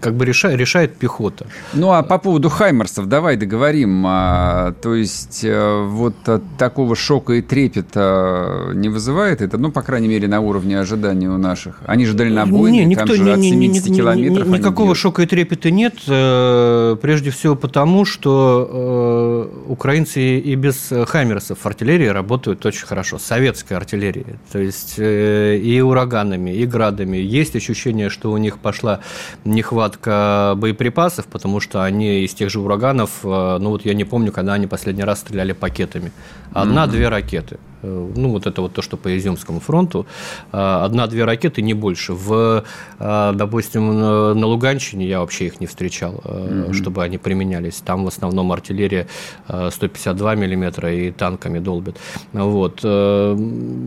[0.00, 1.46] как бы решает, решает пехота.
[1.72, 4.04] Ну, а по поводу Хаймерсов давай договорим.
[4.06, 9.58] А, то есть, а, вот а, такого шока и трепета не вызывает это?
[9.58, 11.80] Ну, по крайней мере, на уровне ожидания у наших.
[11.86, 15.22] Они же дальнобойные, не, никто, там же не, от 70 не, километров не, Никакого шока
[15.22, 15.94] и трепета нет.
[16.06, 23.18] Э, прежде всего потому, что э, украинцы и без Хаймерсов артиллерии работают очень хорошо.
[23.18, 24.38] Советская артиллерия.
[24.52, 27.16] То есть, э, и ураганами, и градами.
[27.16, 29.00] Есть ощущение, что у них пошла
[29.44, 34.04] нехватка нехватка боеприпасов, потому что они из тех же ураганов, э, ну вот я не
[34.04, 36.12] помню, когда они последний раз стреляли пакетами.
[36.52, 37.08] Одна-две mm-hmm.
[37.08, 37.58] ракеты.
[37.86, 40.06] Ну, вот это вот то, что по Изюмскому фронту,
[40.50, 42.12] одна-две ракеты, не больше.
[42.12, 42.64] В,
[42.98, 46.72] допустим, на Луганщине я вообще их не встречал, mm-hmm.
[46.72, 47.82] чтобы они применялись.
[47.84, 49.06] Там в основном артиллерия
[49.48, 51.96] 152 миллиметра и танками долбят.
[52.32, 52.80] Вот.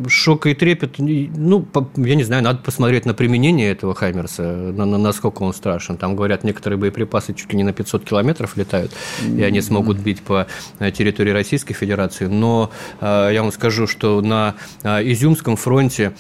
[0.08, 1.66] Шок и трепет, ну,
[1.98, 5.98] я не знаю, надо посмотреть на применение этого Хаймерса, на, на, насколько он страшен.
[5.98, 8.92] Там, говорят, некоторые боеприпасы чуть ли не на 500 километров летают,
[9.26, 10.48] и они смогут бить по
[10.80, 12.28] территории Российской Федерации.
[12.28, 12.70] Но
[13.02, 16.14] я вам скажу, что на Изюмском фронте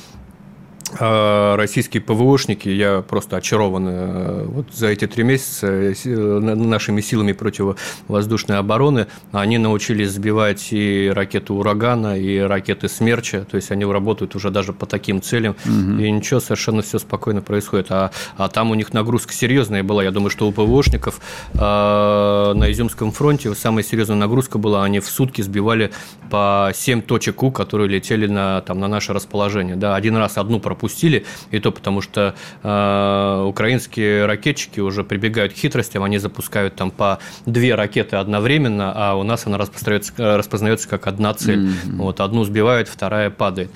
[0.91, 8.58] российские ПВОшники, я просто очарован э, вот за эти три месяца э, нашими силами противовоздушной
[8.58, 9.08] обороны.
[9.32, 14.73] Они научились сбивать и ракеты «Урагана», и ракеты «Смерча», то есть они работают уже даже
[14.73, 16.02] по таким целям, угу.
[16.02, 17.88] и ничего, совершенно все спокойно происходит.
[17.91, 20.04] А, а там у них нагрузка серьезная была.
[20.04, 21.21] Я думаю, что у ПВОшников
[21.56, 25.91] а, на Изюмском фронте самая серьезная нагрузка была, они в сутки сбивали
[26.30, 29.75] по 7 точек У, которые летели на, там, на наше расположение.
[29.75, 35.53] Да, один раз одну пропустили пропустили, и то потому что э, украинские ракетчики уже прибегают
[35.53, 40.87] к хитростям, они запускают там по две ракеты одновременно, а у нас она распознается, распознается
[40.87, 41.67] как одна цель.
[41.67, 41.95] Mm-hmm.
[41.97, 43.69] Вот одну сбивают, вторая падает.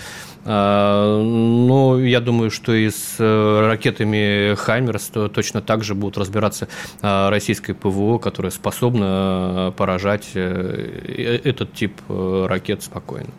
[0.46, 6.68] А, но я думаю, что и с э, ракетами «Хаймерс» точно так же будут разбираться
[7.02, 13.30] российское ПВО, которое способно э, поражать э, этот тип ракет спокойно.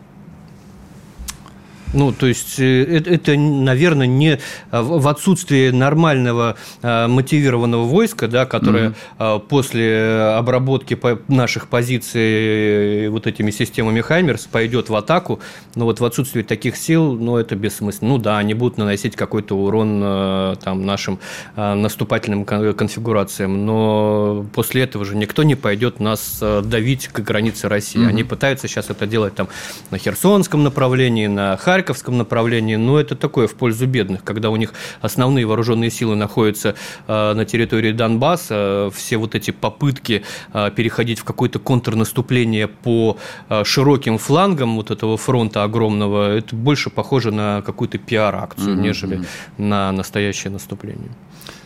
[1.95, 4.37] Ну, то есть э, это, наверное, не
[4.69, 9.39] а, в отсутствии нормального а, мотивированного войска, да, которое mm-hmm.
[9.47, 10.97] после обработки
[11.29, 15.39] наших позиций вот этими системами Хаймерс пойдет в атаку,
[15.75, 18.11] но вот в отсутствии таких сил, ну, это бессмысленно.
[18.11, 21.19] Ну да, они будут наносить какой-то урон там нашим
[21.55, 28.01] наступательным конфигурациям, но после этого же никто не пойдет нас давить к границе России.
[28.01, 28.09] Mm-hmm.
[28.09, 29.47] Они пытаются сейчас это делать там
[29.91, 34.55] на Херсонском направлении, на Харькове, Харьковском направлении, но это такое в пользу бедных, когда у
[34.55, 36.73] них основные вооруженные силы находятся
[37.07, 43.17] э, на территории Донбасса, все вот эти попытки э, переходить в какое-то контрнаступление по
[43.49, 48.81] э, широким флангам вот этого фронта огромного, это больше похоже на какую-то пиар-акцию, mm-hmm.
[48.81, 49.21] нежели
[49.57, 51.11] на настоящее наступление.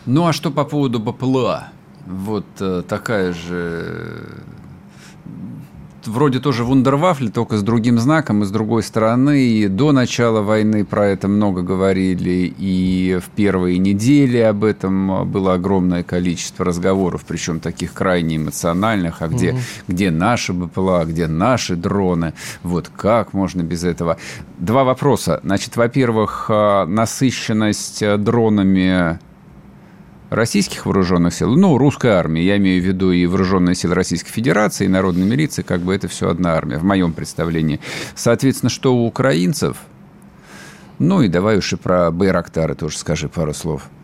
[0.04, 1.68] Ну а что по поводу БПЛА?
[2.06, 2.46] Вот
[2.88, 4.42] такая же
[6.06, 9.40] вроде тоже вундервафли, только с другим знаком и с другой стороны.
[9.42, 15.54] И до начала войны про это много говорили, и в первые недели об этом было
[15.54, 19.60] огромное количество разговоров, причем таких крайне эмоциональных, а где, угу.
[19.88, 24.16] где наши БПЛА, где наши дроны, вот как можно без этого.
[24.58, 25.40] Два вопроса.
[25.42, 29.18] Значит, во-первых, а, насыщенность дронами
[30.30, 34.86] российских вооруженных сил, ну, русской армии, я имею в виду и вооруженные силы Российской Федерации,
[34.86, 37.80] и народной милиции, как бы это все одна армия, в моем представлении.
[38.14, 39.76] Соответственно, что у украинцев,
[40.98, 43.82] ну и давай уж и про Байрактары тоже скажи пару слов–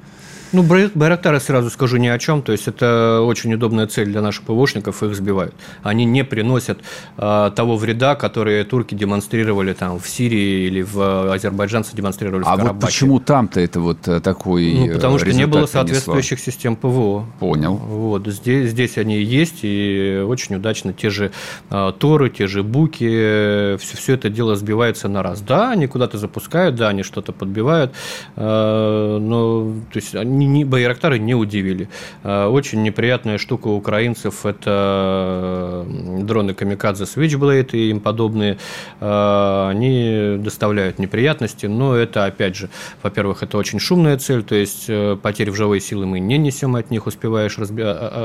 [0.52, 2.42] ну, Байрактары, сразу скажу, ни о чем.
[2.42, 5.54] То есть, это очень удобная цель для наших ПВОшников, их сбивают.
[5.82, 6.78] Они не приносят
[7.16, 12.56] э, того вреда, который турки демонстрировали там в Сирии или в азербайджанцы демонстрировали а в
[12.56, 12.70] Карабахе.
[12.70, 16.52] А вот почему там-то это вот э, такой Ну, потому что не было соответствующих принесло?
[16.52, 17.26] систем ПВО.
[17.40, 17.74] Понял.
[17.74, 21.32] Вот, здесь, здесь они есть, и очень удачно те же
[21.70, 25.40] э, Торы, те же Буки, все, все это дело сбивается на раз.
[25.40, 27.92] Да, они куда-то запускают, да, они что-то подбивают,
[28.36, 31.88] э, но то есть, они не, Байрактары не удивили.
[32.22, 35.86] Э, очень неприятная штука украинцев– это
[36.20, 38.58] дроны Камикадзе Switchblade и им подобные.
[39.00, 42.68] Э, они доставляют неприятности, но это, опять же,
[43.02, 46.76] во-первых, это очень шумная цель, то есть э, потери в живой силы мы не несем
[46.76, 47.82] от них, успеваешь разби...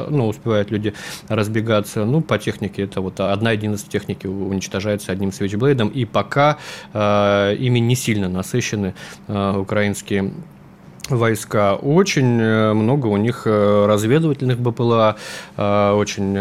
[0.09, 0.93] ну, успевают люди
[1.27, 2.05] разбегаться.
[2.05, 6.57] Ну, по технике это вот одна единица техники уничтожается одним свечблейдом, и пока
[6.93, 8.93] ими не сильно насыщены
[9.27, 10.33] украинские
[11.17, 11.75] войска.
[11.75, 15.15] Очень э, много у них э, разведывательных БПЛА,
[15.57, 16.31] э, очень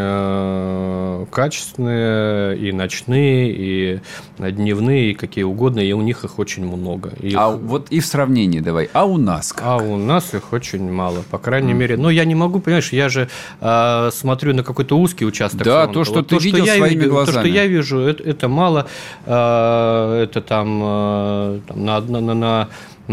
[1.31, 4.01] качественные, и ночные, и
[4.39, 7.11] дневные, и какие угодно, и у них их очень много.
[7.21, 7.37] Их...
[7.37, 9.65] А вот и в сравнении давай, а у нас как?
[9.67, 11.77] А у нас их очень мало, по крайней mm.
[11.77, 11.97] мере.
[11.97, 13.29] Но я не могу, понимаешь, я же
[13.61, 15.63] э, смотрю на какой-то узкий участок.
[15.63, 15.95] Да, фронта.
[15.95, 17.35] то, что вот ты то, видел что своими я, глазами.
[17.35, 18.87] То, что я вижу, это, это мало.
[19.27, 22.69] Э, это там, э, там на, на, на на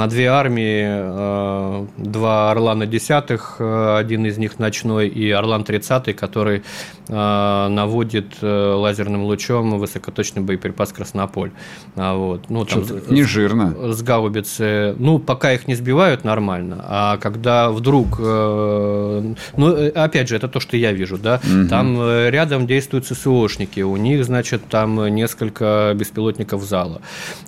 [0.06, 6.62] две армии два Орлана десятых, один из них ночной, и Орлан тридцатый, который
[7.10, 11.52] наводит лазерным лучом высокоточный боеприпас «Краснополь».
[11.96, 12.50] Вот.
[12.50, 13.94] Ну, там не жирно.
[13.94, 14.96] С гаубицы.
[14.98, 18.20] Ну, пока их не сбивают нормально, а когда вдруг...
[18.20, 21.68] Ну, опять же, это то, что я вижу, да, угу.
[21.70, 21.98] там
[22.30, 27.02] рядом действуют ССОшники, у них, значит, там несколько беспилотников зала.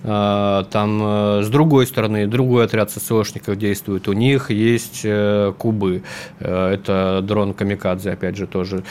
[0.04, 1.02] Там
[1.44, 5.06] с другой стороны другой отряд ССОшников действует, у них есть
[5.58, 6.04] кубы,
[6.40, 8.84] это дрон Камикадзе, опять же, тоже.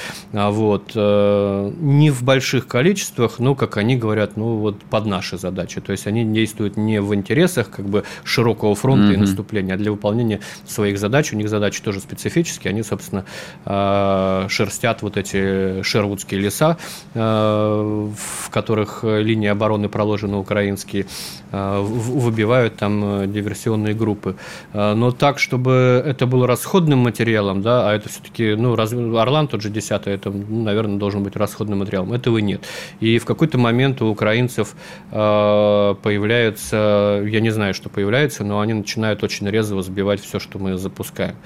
[0.59, 0.91] Вот.
[0.97, 5.81] Э, не в больших количествах, но, как они говорят, ну, вот под наши задачи.
[5.81, 9.15] То есть, они действуют не в интересах как бы широкого фронта mm-hmm.
[9.15, 11.33] и наступления, а для выполнения своих задач.
[11.33, 12.71] У них задачи тоже специфические.
[12.71, 13.25] Они, собственно,
[13.67, 16.77] э, шерстят вот эти шервудские леса,
[17.15, 21.07] э, в которых линии обороны проложены украинские,
[21.51, 24.37] выбивают там диверсионные группы.
[24.75, 29.63] Но так, чтобы это было расходным материалом, да, а это все-таки, ну, раз, Орлан тот
[29.63, 32.13] же 10 это, ну, наверное, должен быть расходным материалом.
[32.13, 32.63] Этого нет.
[33.01, 34.75] И в какой-то момент у украинцев
[35.11, 40.59] э, появляется, я не знаю, что появляется, но они начинают очень резво сбивать все, что
[40.59, 41.37] мы запускаем.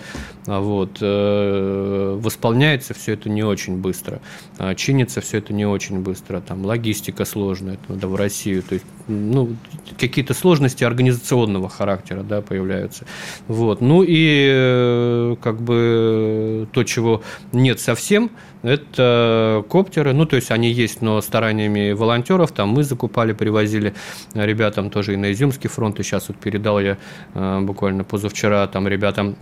[0.46, 0.98] А вот.
[1.00, 4.20] Э, восполняется все это не очень быстро.
[4.58, 6.40] А чинится все это не очень быстро.
[6.40, 8.62] Там логистика сложная, это надо в Россию.
[8.62, 9.56] То есть, ну,
[9.98, 13.06] какие-то сложности организационного характера да, появляются.
[13.48, 13.80] Вот.
[13.80, 18.30] Ну и э, как бы то, чего нет совсем,
[18.62, 23.94] это коптеры, ну, то есть они есть, но стараниями волонтеров, там мы закупали, привозили.
[24.34, 26.96] Ребятам тоже и на Изюмский фронт, и сейчас вот передал я
[27.34, 29.36] э, буквально позавчера там ребятам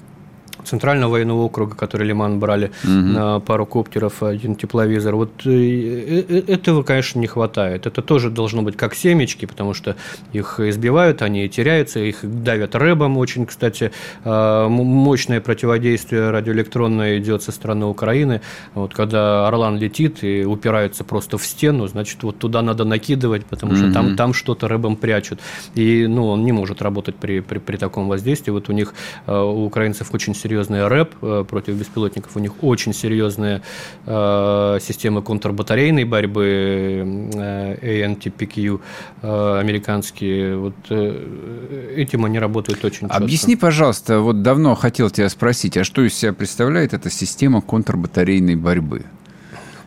[0.65, 2.93] Центрального военного округа, который Лиман брали угу.
[2.93, 5.17] на пару коптеров, один тепловизор.
[5.17, 7.87] Вот э, э, этого, конечно, не хватает.
[7.87, 9.97] Это тоже должно быть как семечки, потому что
[10.33, 13.19] их избивают, они теряются, их давят рэбом.
[13.19, 13.93] Очень, кстати,
[14.25, 18.41] мощное противодействие радиоэлектронное идет со стороны Украины.
[18.75, 23.75] Вот когда Орлан летит и упирается просто в стену, значит, вот туда надо накидывать, потому
[23.77, 23.95] что угу.
[23.95, 25.41] там, там что-то рэбом прячут.
[25.75, 28.53] И ну, он не может работать при, при, при таком воздействии.
[28.53, 28.95] Вот у них,
[29.27, 33.63] у украинцев очень серьезно серьезный рэп э, против беспилотников, у них очень серьезная
[34.05, 38.81] э, система контрбатарейной борьбы, э, ANTPQ
[39.23, 40.57] американские.
[40.57, 43.17] Вот этим они работают очень четко.
[43.17, 48.57] Объясни, пожалуйста, вот давно хотел тебя спросить, а что из себя представляет эта система контрбатарейной
[48.57, 49.05] борьбы?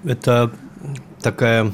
[0.05, 0.51] Это
[1.21, 1.73] такая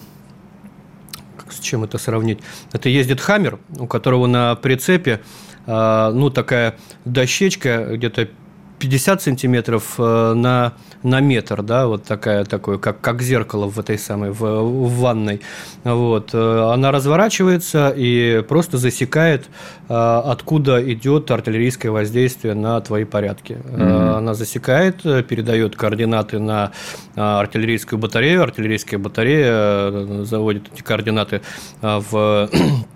[1.52, 2.40] с чем это сравнить?
[2.74, 5.22] Это ездит Хаммер, у которого на прицепе
[5.66, 8.30] э, ну, такая дощечка где-то
[8.80, 13.98] 50 сантиметров э, на, на метр, да, вот такая, такое, как, как зеркало в этой
[13.98, 15.42] самой, в, в ванной.
[15.84, 16.30] Вот.
[16.34, 19.48] Э, она разворачивается и просто засекает,
[19.90, 23.58] э, откуда идет артиллерийское воздействие на твои порядки.
[23.64, 24.18] Mm-hmm.
[24.18, 26.72] Она засекает, передает координаты на
[27.16, 31.42] артиллерийскую батарею, артиллерийская батарея заводит эти координаты
[31.82, 32.50] в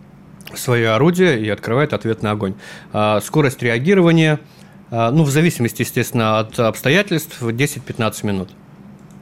[0.55, 2.53] свое орудие и открывает ответный огонь.
[3.21, 4.62] Скорость реагирования– а,
[4.93, 8.49] ну, в зависимости, естественно, от обстоятельств, 10-15 минут.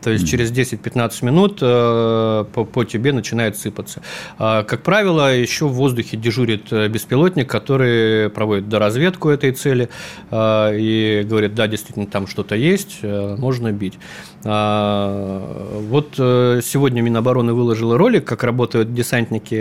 [0.02, 4.02] То есть через 10-15 минут э, по, по тебе начинает сыпаться.
[4.40, 9.90] А, как правило, еще в воздухе дежурит э, беспилотник, который проводит доразведку этой цели
[10.32, 14.00] а, и говорит, да, действительно, там что-то есть, э, можно бить.
[14.44, 19.56] А, вот сегодня Минобороны выложила ролик, как работают десантники,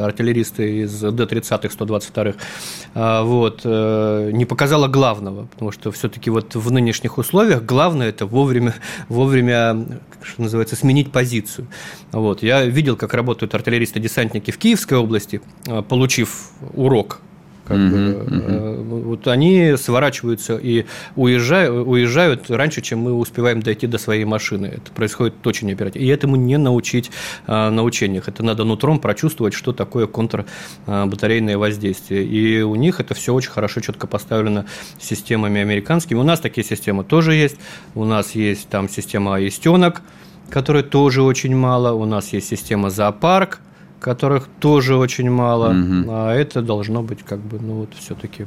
[0.00, 3.22] артиллеристы из Д-30-х, 122-х.
[3.24, 3.64] Вот.
[3.64, 8.74] Не показала главного, потому что все-таки вот в нынешних условиях главное это вовремя,
[9.08, 9.75] вовремя
[10.22, 11.66] что называется, сменить позицию.
[12.12, 12.42] Вот.
[12.42, 17.20] Я видел, как работают артиллеристы-десантники в Киевской области, а, получив урок
[17.66, 19.02] как uh-huh, бы, uh-huh.
[19.02, 24.66] Вот они сворачиваются и уезжают, уезжают раньше, чем мы успеваем дойти до своей машины.
[24.66, 26.04] Это происходит очень оперативно.
[26.04, 27.10] И этому не научить
[27.46, 28.28] а, на учениях.
[28.28, 32.24] Это надо нутром прочувствовать, что такое контрбатарейное воздействие.
[32.24, 34.66] И у них это все очень хорошо, четко поставлено
[35.00, 36.18] системами американскими.
[36.18, 37.56] У нас такие системы тоже есть.
[37.94, 40.02] У нас есть там система «Аистенок»,
[40.50, 41.92] которой тоже очень мало.
[41.92, 43.60] У нас есть система «Зоопарк»,
[44.00, 46.10] которых тоже очень мало, угу.
[46.10, 48.46] а это должно быть как бы, ну вот все-таки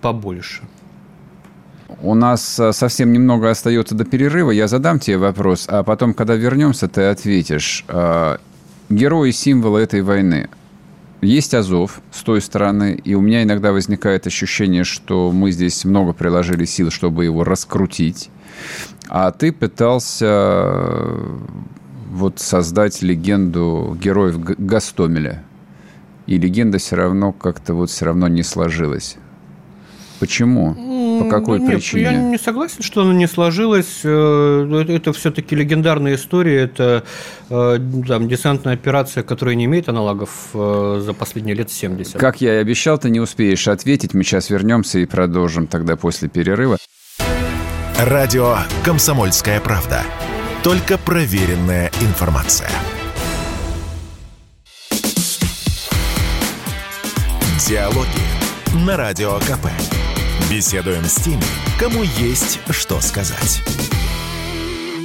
[0.00, 0.62] побольше.
[2.02, 4.50] У нас э, совсем немного остается до перерыва.
[4.50, 7.84] Я задам тебе вопрос, а потом, когда вернемся, ты ответишь.
[7.88, 8.36] Э,
[8.88, 10.48] герои символы этой войны.
[11.20, 16.14] Есть Азов с той стороны, и у меня иногда возникает ощущение, что мы здесь много
[16.14, 18.30] приложили сил, чтобы его раскрутить.
[19.08, 21.04] А ты пытался
[22.10, 25.42] вот создать легенду героев Гастомеля.
[26.26, 29.16] И легенда все равно как-то вот все равно не сложилась.
[30.18, 30.76] Почему?
[31.20, 32.02] по какой Нет, причине?
[32.02, 34.00] Я не согласен, что оно не сложилось.
[34.04, 36.62] Э, Это все-таки легендарная история.
[36.62, 37.04] Это
[37.48, 42.18] э, там, десантная операция, которая не имеет аналогов э, за последние лет 70.
[42.18, 44.14] Как я и обещал, ты не успеешь ответить.
[44.14, 46.78] Мы сейчас вернемся и продолжим тогда после перерыва.
[47.98, 50.02] Радио «Комсомольская правда».
[50.62, 52.68] Только проверенная информация.
[57.66, 59.68] Диалоги на Радио КП.
[60.50, 61.40] Беседуем с теми,
[61.78, 63.62] кому есть что сказать.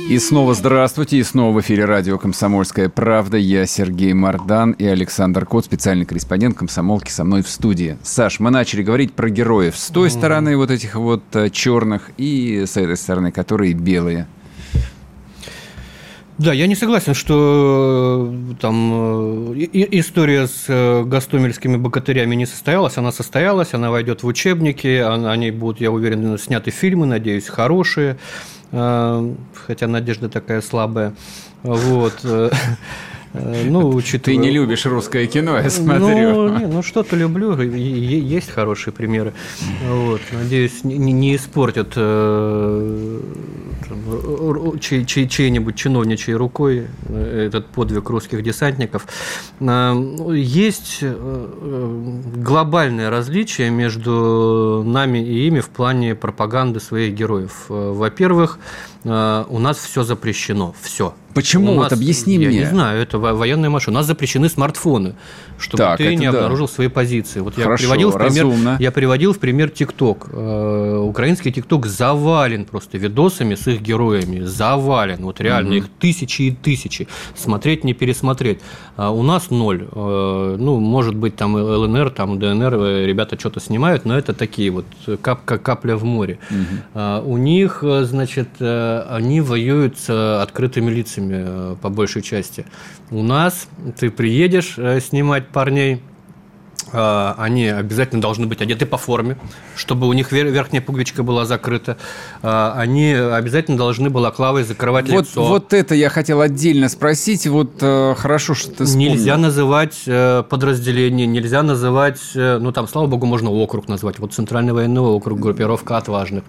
[0.10, 3.38] И снова здравствуйте, и снова в эфире радио «Комсомольская правда».
[3.38, 7.98] Я Сергей Мардан и Александр Кот, специальный корреспондент «Комсомолки» со мной в студии.
[8.04, 12.66] Саш, мы начали говорить про героев с той стороны вот этих вот э, черных и
[12.68, 14.28] с этой стороны, которые белые.
[16.38, 22.98] Да, я не согласен, что э, там э, история с э, гастомельскими богатырями не состоялась.
[22.98, 28.18] Она состоялась, она войдет в учебники, он- они будут, я уверен, сняты фильмы, надеюсь, хорошие.
[28.72, 31.14] Хотя надежда такая слабая.
[31.64, 32.20] Вот.
[33.38, 34.38] Э, э, Ну, Ты учитывая...
[34.38, 36.08] не любишь русское кино, я смотрю.
[36.08, 39.34] Ну, не, ну что-то люблю, есть хорошие примеры.
[39.88, 43.20] Вот, надеюсь, не, не- испортят э,
[44.80, 49.08] чьей-нибудь чиновничьей рукой э, этот подвиг русских десантников.
[49.60, 57.14] А, ну, Есть э, э, глобальное различие между нами и ими в плане пропаганды своих
[57.14, 57.66] героев.
[57.70, 58.60] Э, Во-первых,
[59.04, 61.14] э, у нас все запрещено, все.
[61.36, 61.72] Почему?
[61.74, 62.60] У Вот нас- объясни я мне.
[62.60, 63.98] не знаю, это во- военная машина.
[63.98, 65.14] У нас запрещены смартфоны,
[65.60, 66.38] чтобы Так, ты не да.
[66.38, 67.42] обнаружил свои позиции.
[67.42, 68.78] Вот я Хорошо, приводил в пример, разумно.
[68.80, 70.30] я приводил в пример ТикТок.
[70.32, 75.18] Э, Украинский ТикТок завален просто видосами с их героями, завален.
[75.24, 77.08] Вот реально их тысячи и тысячи.
[77.36, 78.60] Смотреть не пересмотреть.
[78.98, 79.88] А у нас ноль.
[79.92, 84.70] Э, Ну, может быть, там ЛНР, там ДНР, э, ребята что-то снимают, но это такие
[84.72, 84.86] вот
[85.22, 86.38] капка капля в море.
[86.94, 92.66] А У них, значит, они воюют с открытыми лицами э, по большей части.
[93.12, 93.68] У нас
[93.98, 96.02] ты приедешь э, снимать парней,
[97.38, 99.38] они обязательно должны быть одеты по форме,
[99.76, 101.98] чтобы у них вер- верхняя пуговичка была закрыта.
[102.42, 105.46] Э, Они обязательно должны балаклавой закрывать Вот, лицо.
[105.46, 107.48] вот это я хотел отдельно спросить.
[107.48, 109.12] Вот э, хорошо, что ты вспомнил.
[109.12, 114.20] Нельзя называть э, подразделение, нельзя называть, э, ну там, слава богу, можно округ назвать.
[114.20, 116.44] Вот Центральный военный округ, группировка отважных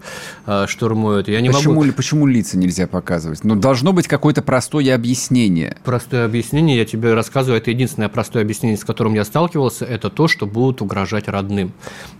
[0.66, 1.28] штурмует.
[1.28, 1.92] Я не почему, могу...
[1.92, 3.44] почему лица нельзя показывать?
[3.44, 5.76] Ну, должно быть какое-то простое объяснение.
[5.84, 10.28] Простое объяснение, я тебе рассказываю, это единственное простое объяснение, с которым я сталкивался, это то,
[10.36, 11.72] что будут угрожать родным.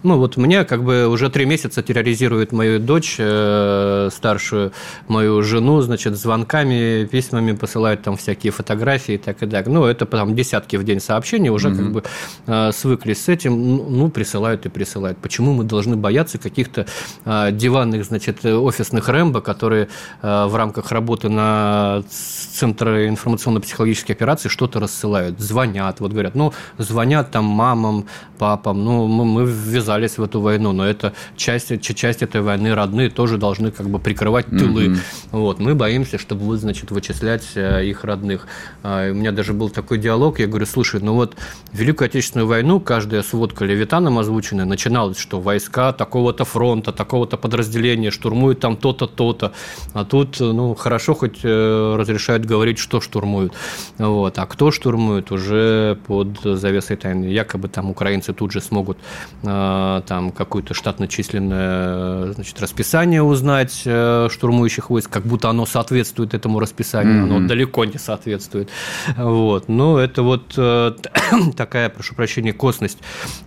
[0.03, 4.73] Ну вот мне как бы уже три месяца терроризирует мою дочь, э, старшую
[5.09, 9.67] мою жену, значит, звонками, письмами посылают там всякие фотографии и так и так.
[9.67, 12.03] Ну это там десятки в день сообщений, уже как бы
[12.47, 15.19] э, свыклись с этим, ну ну, присылают и присылают.
[15.19, 16.87] Почему мы должны бояться каких-то
[17.25, 19.89] э, диванных, значит, офисных Рэмбо, которые
[20.23, 27.31] э, в рамках работы на Центре информационно-психологической операции что-то рассылают, звонят, вот говорят, ну, звонят
[27.31, 27.96] там мамам,
[28.39, 33.11] папам, ну, мы, мы ввязались в эту войну, но это часть, часть этой войны, родные
[33.11, 34.97] тоже должны как бы прикрывать тылы.
[35.33, 38.47] Вот, мы боимся, что будут, значит, вычислять э, их родных.
[38.83, 41.37] А, У меня даже был такой диалог, я говорю, слушай, ну вот
[41.73, 48.61] Великую Отечественную войну, каждая сводка Левитаном озвученная, начиналась, что войска такого-то фронта, такого-то подразделения штурмуют
[48.61, 49.53] там то-то, то-то.
[49.93, 53.53] А тут, ну, хорошо хоть э, разрешают говорить, что штурмуют.
[53.99, 54.39] Вот.
[54.39, 57.27] А кто штурмует, уже под завесой тайны.
[57.27, 58.99] Якобы там украинцы тут же смогут
[59.43, 66.61] э, там какое-то штатно-численное значит, расписание узнать э, штурмующих войск, как будто оно соответствует этому
[66.61, 67.25] расписанию.
[67.25, 68.69] Оно далеко не соответствует.
[69.17, 69.69] Вот.
[69.69, 70.93] Но это вот э,
[71.57, 72.99] такая, прошу прощения, косность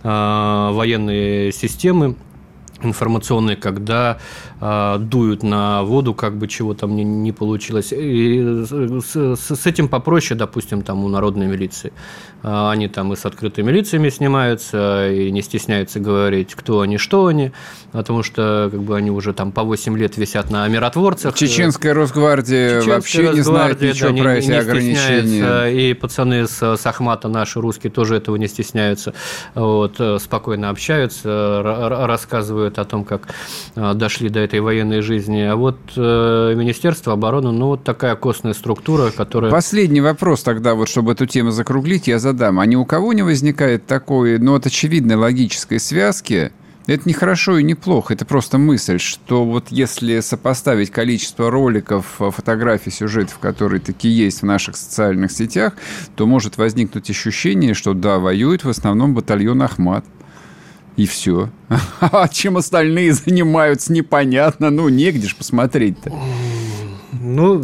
[0.02, 2.16] военной системы
[2.82, 4.16] информационные, когда
[4.58, 7.92] э, дуют на воду, как бы чего там не, не получилось.
[7.92, 11.92] И с, с- с этим попроще, допустим, там у народной милиции.
[12.42, 17.26] А, Они там и с открытыми лицами снимаются, и не стесняются говорить, кто они, что
[17.26, 17.52] они,
[17.92, 21.34] потому что как бы они уже там по 8 лет висят на миротворцах.
[21.34, 25.66] Чеченская Росгвардия Чеченская вообще не знает Росгвардия, ничего да, не- про не эти стесняется, ограничения.
[25.90, 29.12] И пацаны с, с Ахмата, наши русские, тоже этого не стесняются.
[29.54, 33.28] Вот, э, спокойно общаются, ра- ра- рассказывают о том, как
[33.76, 35.42] э, дошли до этой военной жизни.
[35.42, 39.50] А вот э, Министерство обороны, ну, вот такая костная структура, которая...
[39.50, 42.60] Последний вопрос тогда, вот чтобы эту тему закруглить, я задам.
[42.60, 46.52] А ни у кого не возникает такой, ну, от очевидной логической связки,
[46.86, 52.06] это не хорошо и не плохо, это просто мысль, что вот если сопоставить количество роликов,
[52.18, 55.74] фотографий, сюжетов, которые такие есть в наших социальных сетях,
[56.16, 60.04] то может возникнуть ощущение, что да, воюет в основном батальон Ахмат.
[60.96, 61.50] И все.
[62.00, 64.70] А чем остальные занимаются, непонятно.
[64.70, 66.12] Ну, негде ж посмотреть-то.
[67.12, 67.62] Ну,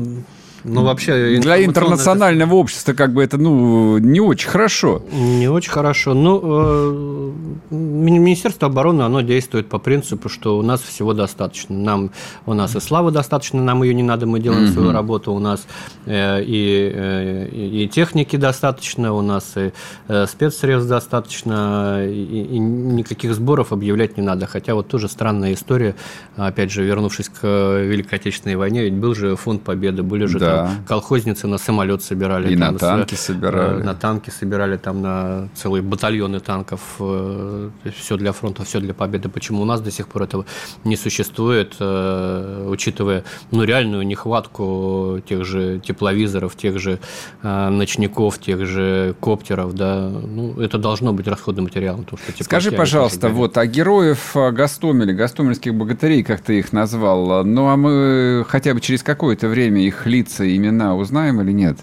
[0.66, 1.38] ну, вообще...
[1.40, 2.56] Для интернационального это...
[2.56, 5.02] общества как бы это, ну, не очень хорошо.
[5.12, 6.14] Не очень хорошо.
[6.14, 7.32] Ну, э,
[7.70, 11.76] Министерство обороны, оно действует по принципу, что у нас всего достаточно.
[11.76, 12.10] Нам,
[12.46, 15.32] у нас и славы достаточно, нам ее не надо, мы делаем свою работу.
[15.32, 15.66] У нас
[16.06, 19.72] э, и, э, и техники достаточно, у нас и
[20.08, 24.46] э, спецсредств достаточно, и, и никаких сборов объявлять не надо.
[24.46, 25.94] Хотя вот тоже странная история,
[26.36, 30.55] опять же, вернувшись к Великой Отечественной войне, ведь был же фонд Победы, были же да.
[30.86, 32.52] Колхозницы на самолет собирали.
[32.52, 33.82] И там, на танки с, собирали.
[33.82, 36.80] На танки собирали, там на целые батальоны танков.
[37.00, 39.28] Э, все для фронта, все для победы.
[39.28, 40.46] Почему у нас до сих пор этого
[40.84, 46.98] не существует, э, учитывая ну, реальную нехватку тех же тепловизоров, тех же
[47.42, 52.04] э, ночников, тех же коптеров, да, ну, это должно быть расходным материалом.
[52.04, 57.68] То, что Скажи, пожалуйста, вот, а героев Гастомеля, гастомельских богатырей, как ты их назвал, ну,
[57.68, 61.78] а мы хотя бы через какое-то время их лица и имена узнаем или нет?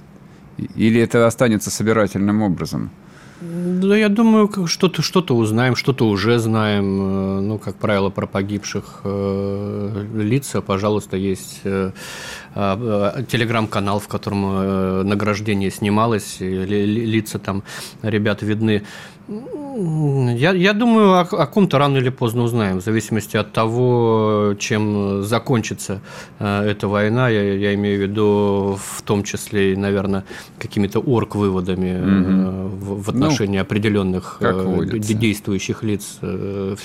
[0.75, 2.89] Или это останется собирательным образом?
[3.41, 6.85] Да, я думаю, что-то что узнаем, что-то уже знаем.
[6.85, 11.91] Э, ну, как правило, про погибших э, лица, пожалуйста, есть э,
[12.55, 17.63] телеграм-канал, в котором награждение снималось, лица там
[18.01, 18.83] ребят видны.
[19.75, 25.23] Я, я думаю, о, о ком-то рано или поздно узнаем, в зависимости от того, чем
[25.23, 26.01] закончится
[26.39, 27.29] э, эта война.
[27.29, 30.25] Я, я имею в виду в том числе, наверное,
[30.59, 36.75] какими-то орг-выводами э, в, в отношении ну, определенных э, действующих лиц э,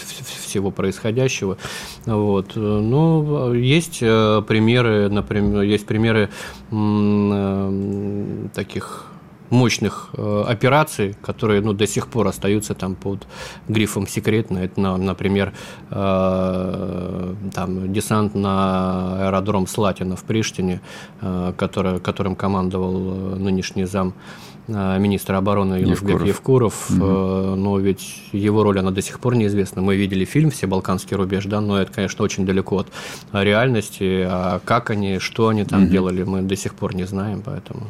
[0.47, 1.59] всего происходящего.
[2.07, 2.57] Вот.
[2.57, 6.30] Ну, есть э, примеры, например, есть примеры
[6.70, 9.09] э, таких
[9.51, 13.26] мощных э, операций, которые ну, до сих пор остаются там под
[13.68, 14.59] грифом секретно.
[14.59, 15.53] Это, например,
[15.90, 20.80] э, там, десант на аэродром Слатина в Приштине,
[21.20, 22.92] э, который, которым командовал
[23.36, 24.14] нынешний зам
[24.68, 26.99] министра обороны Юнусбек Евкуров, угу.
[26.99, 29.80] но ведь его роль, она до сих пор неизвестна.
[29.80, 32.88] Мы видели фильм «Все Балканский рубеж», да, но это, конечно, очень далеко от
[33.32, 34.26] реальности.
[34.28, 35.90] А как они, что они там угу.
[35.90, 37.86] делали, мы до сих пор не знаем, поэтому...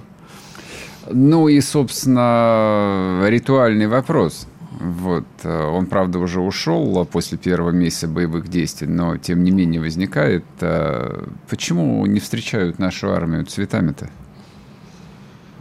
[1.11, 4.47] Ну и, собственно, ритуальный вопрос.
[4.79, 5.25] Вот.
[5.43, 10.45] Э, он, правда, уже ушел после первого месяца боевых действий, но, тем не менее, возникает.
[10.61, 14.09] Э, почему не встречают нашу армию цветами-то?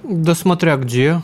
[0.04, 1.22] Да смотря где.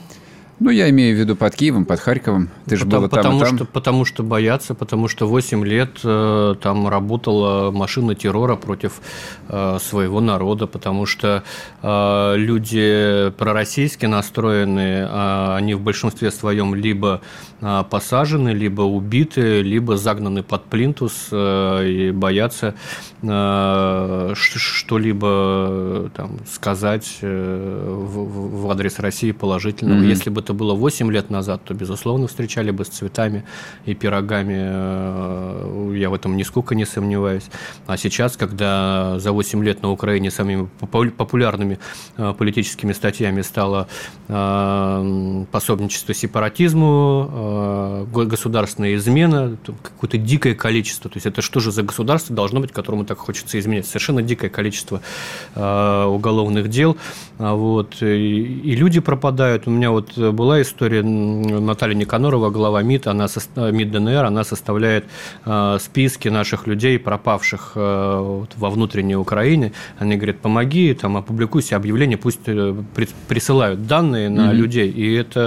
[0.59, 2.49] Ну, я имею в виду под Киевом, под Харьковом.
[2.67, 3.57] Ты же была потому там и там.
[3.57, 9.01] Что, потому что боятся, потому что 8 лет э, там работала машина террора против
[9.49, 11.43] э, своего народа, потому что
[11.81, 17.21] э, люди пророссийски настроены, э, они в большинстве своем либо
[17.59, 22.75] э, посажены, либо убиты, либо загнаны под плинтус э, и боятся
[23.23, 25.27] э, что-либо
[25.69, 29.99] э, там, сказать э, в, в адрес России положительного.
[29.99, 30.07] Mm-hmm.
[30.07, 33.43] Если бы это было 8 лет назад, то, безусловно, встречали бы с цветами
[33.85, 34.55] и пирогами.
[34.57, 37.45] Э, я в этом нисколько не сомневаюсь.
[37.87, 40.69] А сейчас, когда за 8 лет на Украине самыми
[41.17, 41.79] популярными
[42.17, 43.87] э, политическими статьями стало
[44.27, 51.09] э, пособничество сепаратизму, государственная измена, какое-то дикое количество.
[51.09, 53.85] То есть это что же за государство должно быть, которому так хочется изменять?
[53.85, 55.01] Совершенно дикое количество
[55.55, 56.97] уголовных дел.
[57.37, 58.01] Вот.
[58.01, 59.67] И люди пропадают.
[59.67, 65.05] У меня вот была история Наталья Никанорова, глава МИД, она, МИД ДНР, она составляет
[65.45, 69.71] э, списки наших людей, пропавших э, во внутренней Украине.
[69.99, 72.75] Они говорят, помоги, там, опубликуйся объявление, пусть э,
[73.27, 74.53] присылают данные на mm-hmm.
[74.53, 74.89] людей.
[74.89, 75.39] И это,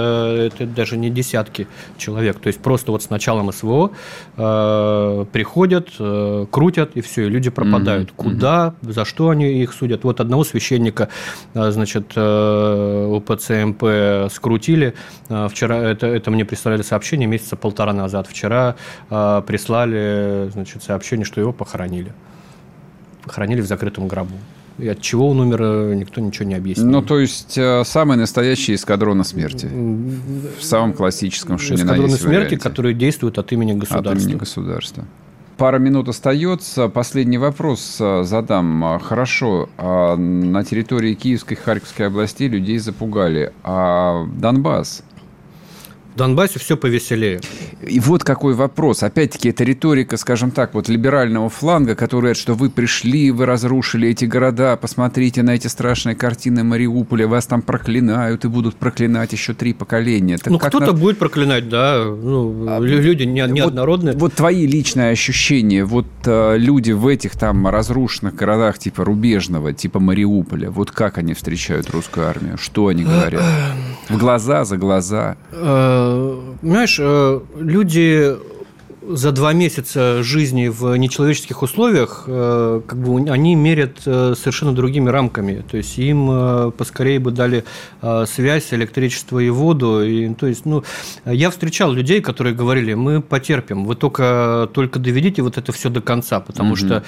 [0.47, 1.67] это даже не десятки
[1.97, 2.39] человек.
[2.39, 3.91] То есть просто вот с началом СВО
[4.37, 8.09] э, приходят, э, крутят, и все, и люди пропадают.
[8.09, 8.15] Mm-hmm.
[8.15, 10.03] Куда, за что они их судят?
[10.03, 11.09] Вот одного священника,
[11.53, 14.76] э, значит, э, у ПЦМП скрутили.
[15.29, 18.27] Э, вчера это, это мне прислали сообщение месяца полтора назад.
[18.27, 18.75] Вчера
[19.09, 22.13] э, прислали значит, сообщение, что его похоронили.
[23.23, 24.33] Похоронили в закрытом гробу.
[24.77, 26.87] И от чего он умер, э, никто ничего не объяснил.
[26.87, 29.67] Ну, то есть, самый настоящий эскадрон смерти.
[30.59, 32.57] В самом классическом, что Эскадроны смерти, варианте.
[32.57, 34.11] которые действуют от имени государства.
[34.11, 35.05] От имени государства.
[35.57, 36.87] Пара минут остается.
[36.87, 38.99] Последний вопрос э, задам.
[38.99, 43.51] Хорошо, а на территории Киевской и Харьковской областей людей запугали.
[43.63, 45.03] А Донбасс?
[46.17, 47.39] Донбассе все повеселее.
[47.81, 49.03] И вот какой вопрос.
[49.03, 54.09] Опять-таки, это риторика, скажем так, вот либерального фланга, который говорит, что вы пришли, вы разрушили
[54.09, 59.53] эти города, посмотрите на эти страшные картины Мариуполя, вас там проклинают и будут проклинать еще
[59.53, 60.37] три поколения.
[60.37, 60.93] Так ну, кто-то на...
[60.93, 62.03] будет проклинать, да.
[62.03, 64.13] Ну, а, люди не, неоднородные.
[64.13, 69.71] Вот, вот твои личные ощущения, вот э, люди в этих там разрушенных городах типа Рубежного,
[69.71, 72.57] типа Мариуполя, вот как они встречают русскую армию?
[72.57, 73.43] Что они говорят?
[74.09, 75.37] В глаза, за глаза?
[76.07, 78.35] Э, понимаешь, э, люди
[79.09, 85.09] за два месяца жизни в нечеловеческих условиях, э, как бы они мерят э, совершенно другими
[85.09, 85.63] рамками.
[85.69, 87.63] То есть им э, поскорее бы дали
[88.25, 90.03] связь, электричество и воду.
[90.03, 90.83] И, то есть, ну,
[91.25, 96.01] я встречал людей, которые говорили, мы потерпим, вы только, только доведите вот это все до
[96.01, 96.77] конца, потому угу.
[96.77, 97.03] что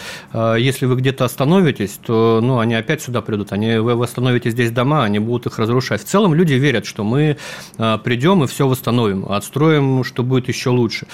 [0.57, 3.51] если вы где-то остановитесь, то ну, они опять сюда придут.
[3.51, 6.01] Они, вы восстановите здесь дома, они будут их разрушать.
[6.01, 7.37] В целом люди верят, что мы
[7.77, 11.07] придем и все восстановим, отстроим, что будет еще лучше.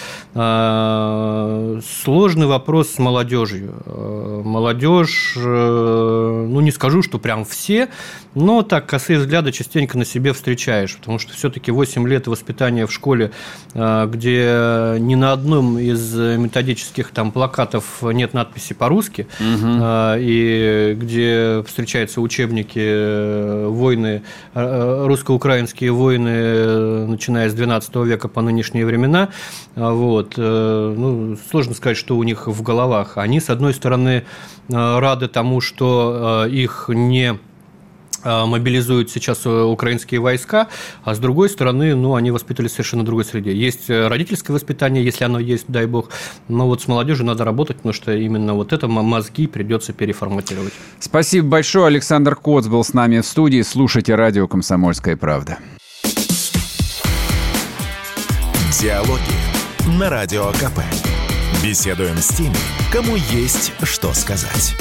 [0.76, 3.74] Э, сложный вопрос с молодежью.
[3.86, 7.90] Э, молодежь, э, ну не скажу, что прям все,
[8.36, 12.92] но так косые взгляды частенько на себе встречаешь, потому что все-таки 8 лет воспитания в
[12.92, 13.32] школе,
[13.74, 19.84] где ни на одном из методических там плакатов нет надписи по-русски, угу.
[20.18, 24.24] и где встречаются учебники войны,
[24.54, 29.30] русско-украинские войны, начиная с 12 века по нынешние времена,
[29.76, 33.18] вот, ну, сложно сказать, что у них в головах.
[33.18, 34.26] Они, с одной стороны,
[34.70, 37.38] э, рады тому, что э, их не э,
[38.26, 40.68] мобилизуют сейчас украинские войска,
[41.04, 43.54] а с другой стороны, ну, они воспитывались в совершенно другой среде.
[43.56, 46.10] Есть родительское воспитание, если оно есть, дай бог,
[46.48, 50.74] но вот с молодежью надо работать, потому что именно вот это мозги придется переформатировать.
[51.00, 51.88] Спасибо большое.
[51.88, 53.62] Александр Коц был с нами в студии.
[53.62, 55.60] Слушайте радио «Комсомольская правда».
[58.82, 59.22] Диалоги
[60.00, 60.82] на Радио КП.
[61.64, 62.56] Беседуем с теми,
[62.92, 64.76] кому есть что сказать.